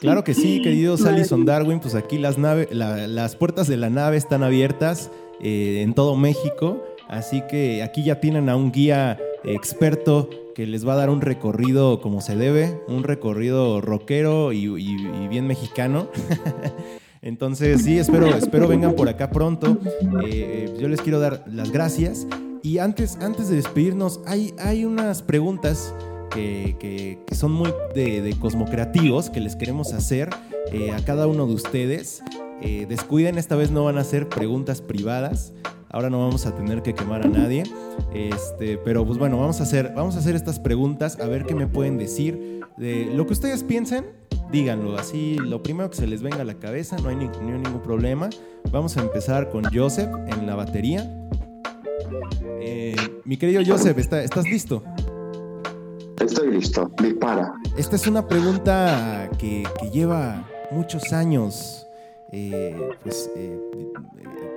[0.00, 0.62] Claro que sí.
[0.62, 5.10] queridos Alison Darwin, pues aquí las, nave, las puertas de la nave están abiertas
[5.40, 10.86] eh, en todo México, así que aquí ya tienen a un guía experto que les
[10.86, 16.08] va a dar un recorrido como se debe, un recorrido rockero y, y bien mexicano.
[17.24, 19.78] Entonces, sí, espero, espero vengan por acá pronto.
[20.26, 22.26] Eh, yo les quiero dar las gracias.
[22.62, 25.94] Y antes, antes de despedirnos, hay, hay unas preguntas
[26.34, 30.28] que, son muy de, cosmocreativos que les queremos hacer
[30.70, 32.22] eh, a cada uno de ustedes.
[32.60, 35.54] Eh, descuiden, esta vez no van a ser preguntas privadas.
[35.94, 37.62] Ahora no vamos a tener que quemar a nadie.
[38.12, 41.54] Este, pero pues bueno, vamos a hacer, vamos a hacer estas preguntas a ver qué
[41.54, 44.04] me pueden decir de lo que ustedes piensen
[44.54, 47.82] díganlo así, lo primero que se les venga a la cabeza, no hay ni, ningún
[47.82, 48.30] problema.
[48.70, 51.10] Vamos a empezar con Joseph en la batería.
[52.60, 54.82] Eh, mi querido Joseph, ¿estás listo?
[56.20, 57.52] Estoy listo, dispara.
[57.76, 61.83] Esta es una pregunta que, lleva muchos años,
[62.36, 62.74] eh,
[63.04, 63.56] pues, eh,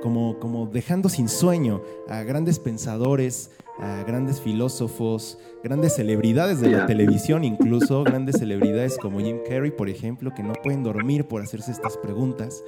[0.02, 6.88] como, como dejando sin sueño a grandes pensadores, a grandes filósofos, grandes celebridades de la
[6.88, 11.72] televisión, incluso grandes celebridades como Jim Carrey, por ejemplo, que no pueden dormir por hacerse
[11.72, 12.64] estas preguntas.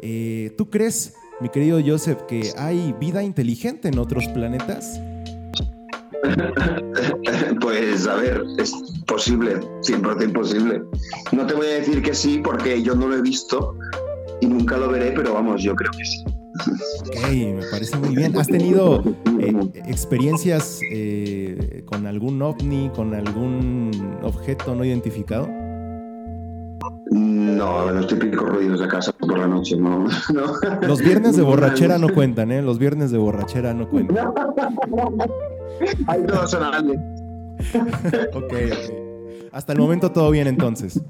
[0.00, 5.00] Eh, ¿Tú crees, mi querido Joseph, que hay vida inteligente en otros planetas?
[7.60, 8.72] Pues a ver, es
[9.06, 10.82] posible, 100% posible.
[11.32, 13.76] No te voy a decir que sí porque yo no lo he visto
[14.42, 16.24] y nunca lo veré, pero vamos, yo creo que sí.
[17.06, 18.36] Ok, me parece muy bien.
[18.36, 19.02] ¿Has tenido
[19.38, 19.54] eh,
[19.86, 25.48] experiencias eh, con algún ovni, con algún objeto no identificado?
[27.12, 30.06] No, los típicos ruidos de casa por la noche, no.
[30.82, 32.62] Los viernes de borrachera no cuentan, ¿eh?
[32.62, 34.32] Los viernes de borrachera no cuentan.
[36.08, 38.52] Ahí todos son ok, ok.
[39.52, 41.00] Hasta el momento todo bien entonces.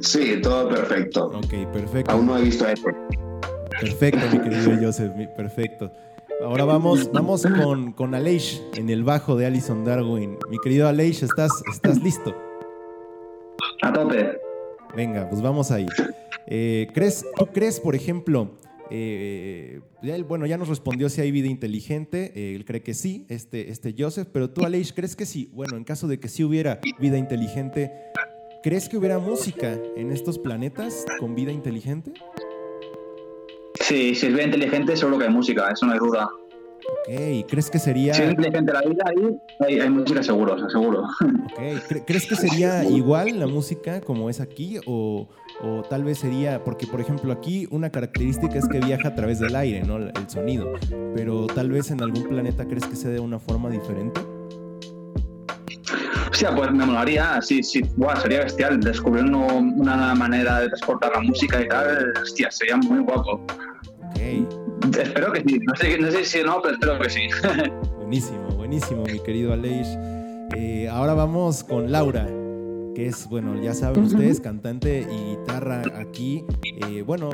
[0.00, 1.26] Sí, todo perfecto.
[1.26, 2.12] Ok, perfecto.
[2.12, 2.88] Aún no he visto esto.
[3.80, 5.90] Perfecto, mi querido Joseph, perfecto.
[6.44, 10.38] Ahora vamos, vamos con, con Aleix en el bajo de Alison Darwin.
[10.50, 12.34] Mi querido Aleix, ¿estás, ¿estás listo?
[13.82, 14.38] A tope.
[14.96, 15.86] Venga, pues vamos ahí.
[16.46, 18.58] Eh, ¿crees, ¿Tú crees, por ejemplo,
[18.90, 19.80] eh,
[20.28, 23.94] bueno, ya nos respondió si hay vida inteligente, eh, él cree que sí, este, este
[23.96, 25.48] Joseph, pero tú, Aleix, ¿crees que sí?
[25.54, 27.92] Bueno, en caso de que sí hubiera vida inteligente,
[28.62, 32.12] ¿crees que hubiera música en estos planetas con vida inteligente?
[33.80, 36.28] Sí, si es vida inteligente, seguro que hay música, eso no hay duda.
[36.28, 38.14] Ok, ¿crees que sería...?
[38.14, 39.04] Si es inteligente la vida,
[39.60, 41.02] ahí hay, música seguro, seguro.
[41.02, 45.28] Ok, ¿crees que sería igual la música como es aquí o,
[45.60, 49.38] o tal vez sería, porque por ejemplo aquí una característica es que viaja a través
[49.40, 49.96] del aire, ¿no?
[49.96, 50.72] El sonido.
[51.14, 54.20] Pero tal vez en algún planeta crees que sea de una forma diferente.
[56.32, 61.12] O sea, pues me molaría, sí, sí, wow, sería bestial descubrir una manera de transportar
[61.14, 63.44] la música y tal, hostia, sería muy guapo.
[64.10, 64.96] Ok.
[64.98, 67.28] Espero que sí, no sé, no sé si no, pero espero que sí.
[67.98, 69.86] buenísimo, buenísimo, mi querido Aleix.
[70.56, 72.26] Eh, ahora vamos con Laura
[72.94, 76.44] que es, bueno, ya saben ustedes, cantante y guitarra aquí.
[76.88, 77.30] Eh, bueno,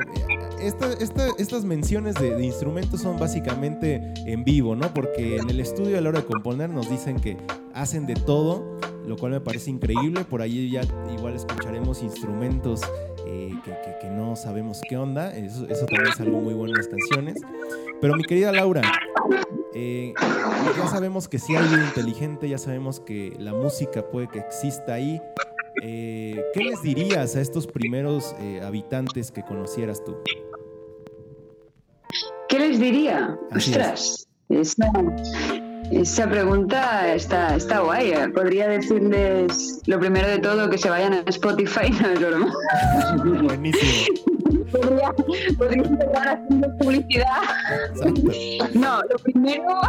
[0.59, 4.93] estas menciones de, instrumentos son básicamente en vivo, ¿no?
[4.93, 7.37] Porque en el estudio a la hora de componer nos dicen que
[7.73, 10.23] hacen de todo, lo cual me parece increíble.
[10.23, 10.81] Por ahí ya
[11.15, 12.81] igual escucharemos instrumentos
[13.25, 13.51] eh,
[14.01, 15.35] que, no sabemos qué onda.
[15.35, 17.41] Eso, eso también es algo muy bueno en las canciones.
[18.01, 18.81] Pero mi querida Laura,
[19.73, 20.13] eh,
[20.77, 24.93] ya sabemos que si hay vida inteligente, ya sabemos que la música puede que exista
[24.93, 25.21] ahí.
[25.83, 30.17] Eh, ¿Qué les dirías a estos primeros habitantes que conocieras tú?
[32.47, 33.37] ¿Qué les diría?
[33.55, 34.91] Ostras, esa,
[36.29, 38.13] pregunta está, está guay.
[38.33, 42.53] Podría decirles lo primero de todo que se vayan a Spotify, no es broma.
[43.43, 44.15] Buenísimo.
[44.71, 45.13] Podría,
[45.57, 47.41] podría empezar haciendo publicidad.
[48.73, 49.81] No, lo primero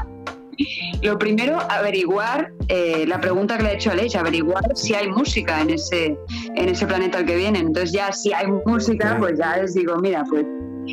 [1.03, 5.09] lo primero, averiguar, eh, la pregunta que le he hecho a Aleix, averiguar si hay
[5.09, 6.19] música en ese,
[6.55, 7.69] en ese planeta al que vienen.
[7.69, 10.45] Entonces ya si hay música, pues ya les digo, mira, pues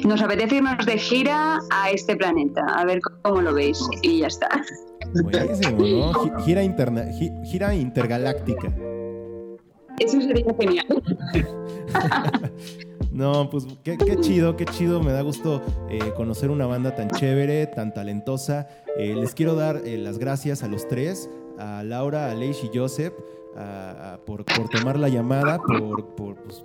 [0.06, 3.80] nos apetece irnos de gira a este planeta, a ver cómo lo veis.
[4.02, 4.50] Y ya está.
[5.24, 6.44] Buenísimo, ¿no?
[6.44, 7.06] Gira, interna,
[7.46, 8.74] gira intergaláctica.
[10.00, 10.86] Eso sería genial.
[13.18, 15.02] No, pues qué, chido, qué chido.
[15.02, 18.68] Me da gusto eh, conocer una banda tan chévere, tan talentosa.
[18.96, 22.78] Eh, les quiero dar eh, las gracias a los tres, a Laura, a Leish y
[22.78, 23.14] Joseph,
[24.24, 26.64] por, tomar la llamada, por, pues,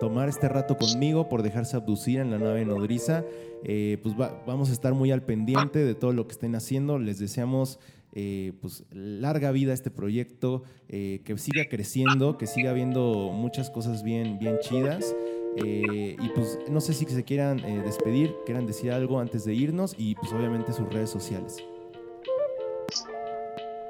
[0.00, 3.24] tomar este rato conmigo, por dejarse abducir en la nave nodriza.
[3.62, 6.98] pues vamos a estar muy al pendiente de todo lo que estén haciendo.
[6.98, 7.78] Les deseamos
[8.12, 14.38] pues larga vida a este proyecto, que siga creciendo, que siga habiendo muchas cosas bien,
[14.38, 15.14] bien chidas.
[15.56, 19.54] Eh, y pues no sé si se quieran eh, despedir, quieran decir algo antes de
[19.54, 21.62] irnos y pues obviamente sus redes sociales.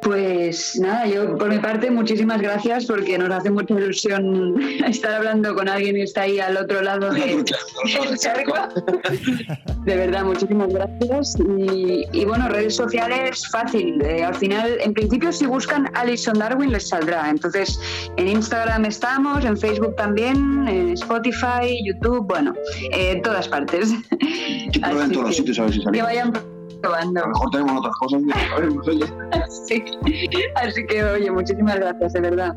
[0.03, 5.55] Pues nada, yo por mi parte muchísimas gracias porque nos hace mucha ilusión estar hablando
[5.55, 7.45] con alguien que está ahí al otro lado de,
[9.85, 11.37] De verdad, muchísimas gracias.
[11.39, 14.03] Y, bueno, redes sociales, fácil.
[14.03, 17.31] Eh, al final, en principio, si buscan Alison Darwin les saldrá.
[17.31, 17.79] Entonces,
[18.17, 22.55] en Instagram estamos, en Facebook también, en Spotify, YouTube, bueno,
[22.93, 23.93] en todas partes.
[24.73, 26.33] en todos los sitios a ver si Que vayan
[26.85, 28.23] a lo mejor tenemos otras cosas
[29.69, 29.85] sí.
[30.57, 32.57] Así que, oye, muchísimas gracias, de verdad.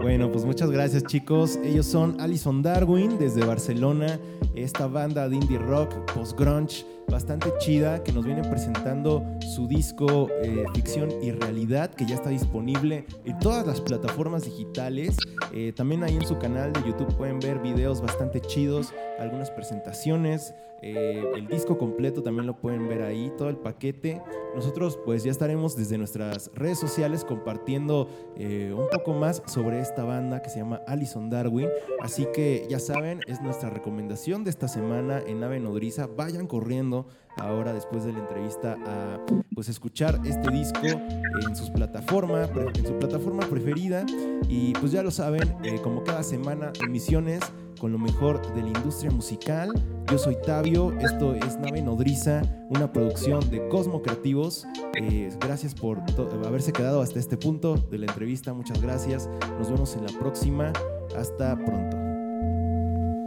[0.00, 1.58] Bueno, pues muchas gracias chicos.
[1.64, 4.18] Ellos son Alison Darwin desde Barcelona,
[4.54, 9.22] esta banda de indie rock, post-grunge, bastante chida, que nos vienen presentando
[9.54, 15.18] su disco eh, Ficción y Realidad, que ya está disponible en todas las plataformas digitales.
[15.52, 20.54] Eh, también ahí en su canal de YouTube pueden ver videos bastante chidos, algunas presentaciones.
[20.84, 24.20] Eh, el disco completo también lo pueden ver ahí, todo el paquete.
[24.56, 30.42] Nosotros pues ya estaremos desde nuestras redes sociales compartiendo un poco más sobre esta banda
[30.42, 31.68] que se llama Alison Darwin.
[32.00, 36.08] Así que ya saben, es nuestra recomendación de esta semana en Nave Nodriza.
[36.08, 37.01] Vayan corriendo
[37.38, 39.18] ahora después de la entrevista a
[39.54, 44.04] pues escuchar este disco en sus plataformas, en su plataforma preferida.
[44.48, 47.40] Y pues ya lo saben, eh, como cada semana, emisiones
[47.82, 49.72] con lo mejor de la industria musical.
[50.08, 54.66] Yo soy Tabio, esto es Nave Nodriza, una producción de Cosmo Creativos.
[54.94, 56.00] Eh, gracias por
[56.46, 59.28] haberse quedado hasta este punto de la entrevista, muchas gracias.
[59.58, 60.72] Nos vemos en la próxima.
[61.16, 61.96] Hasta pronto.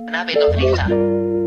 [0.09, 1.44] Nave Nodriza.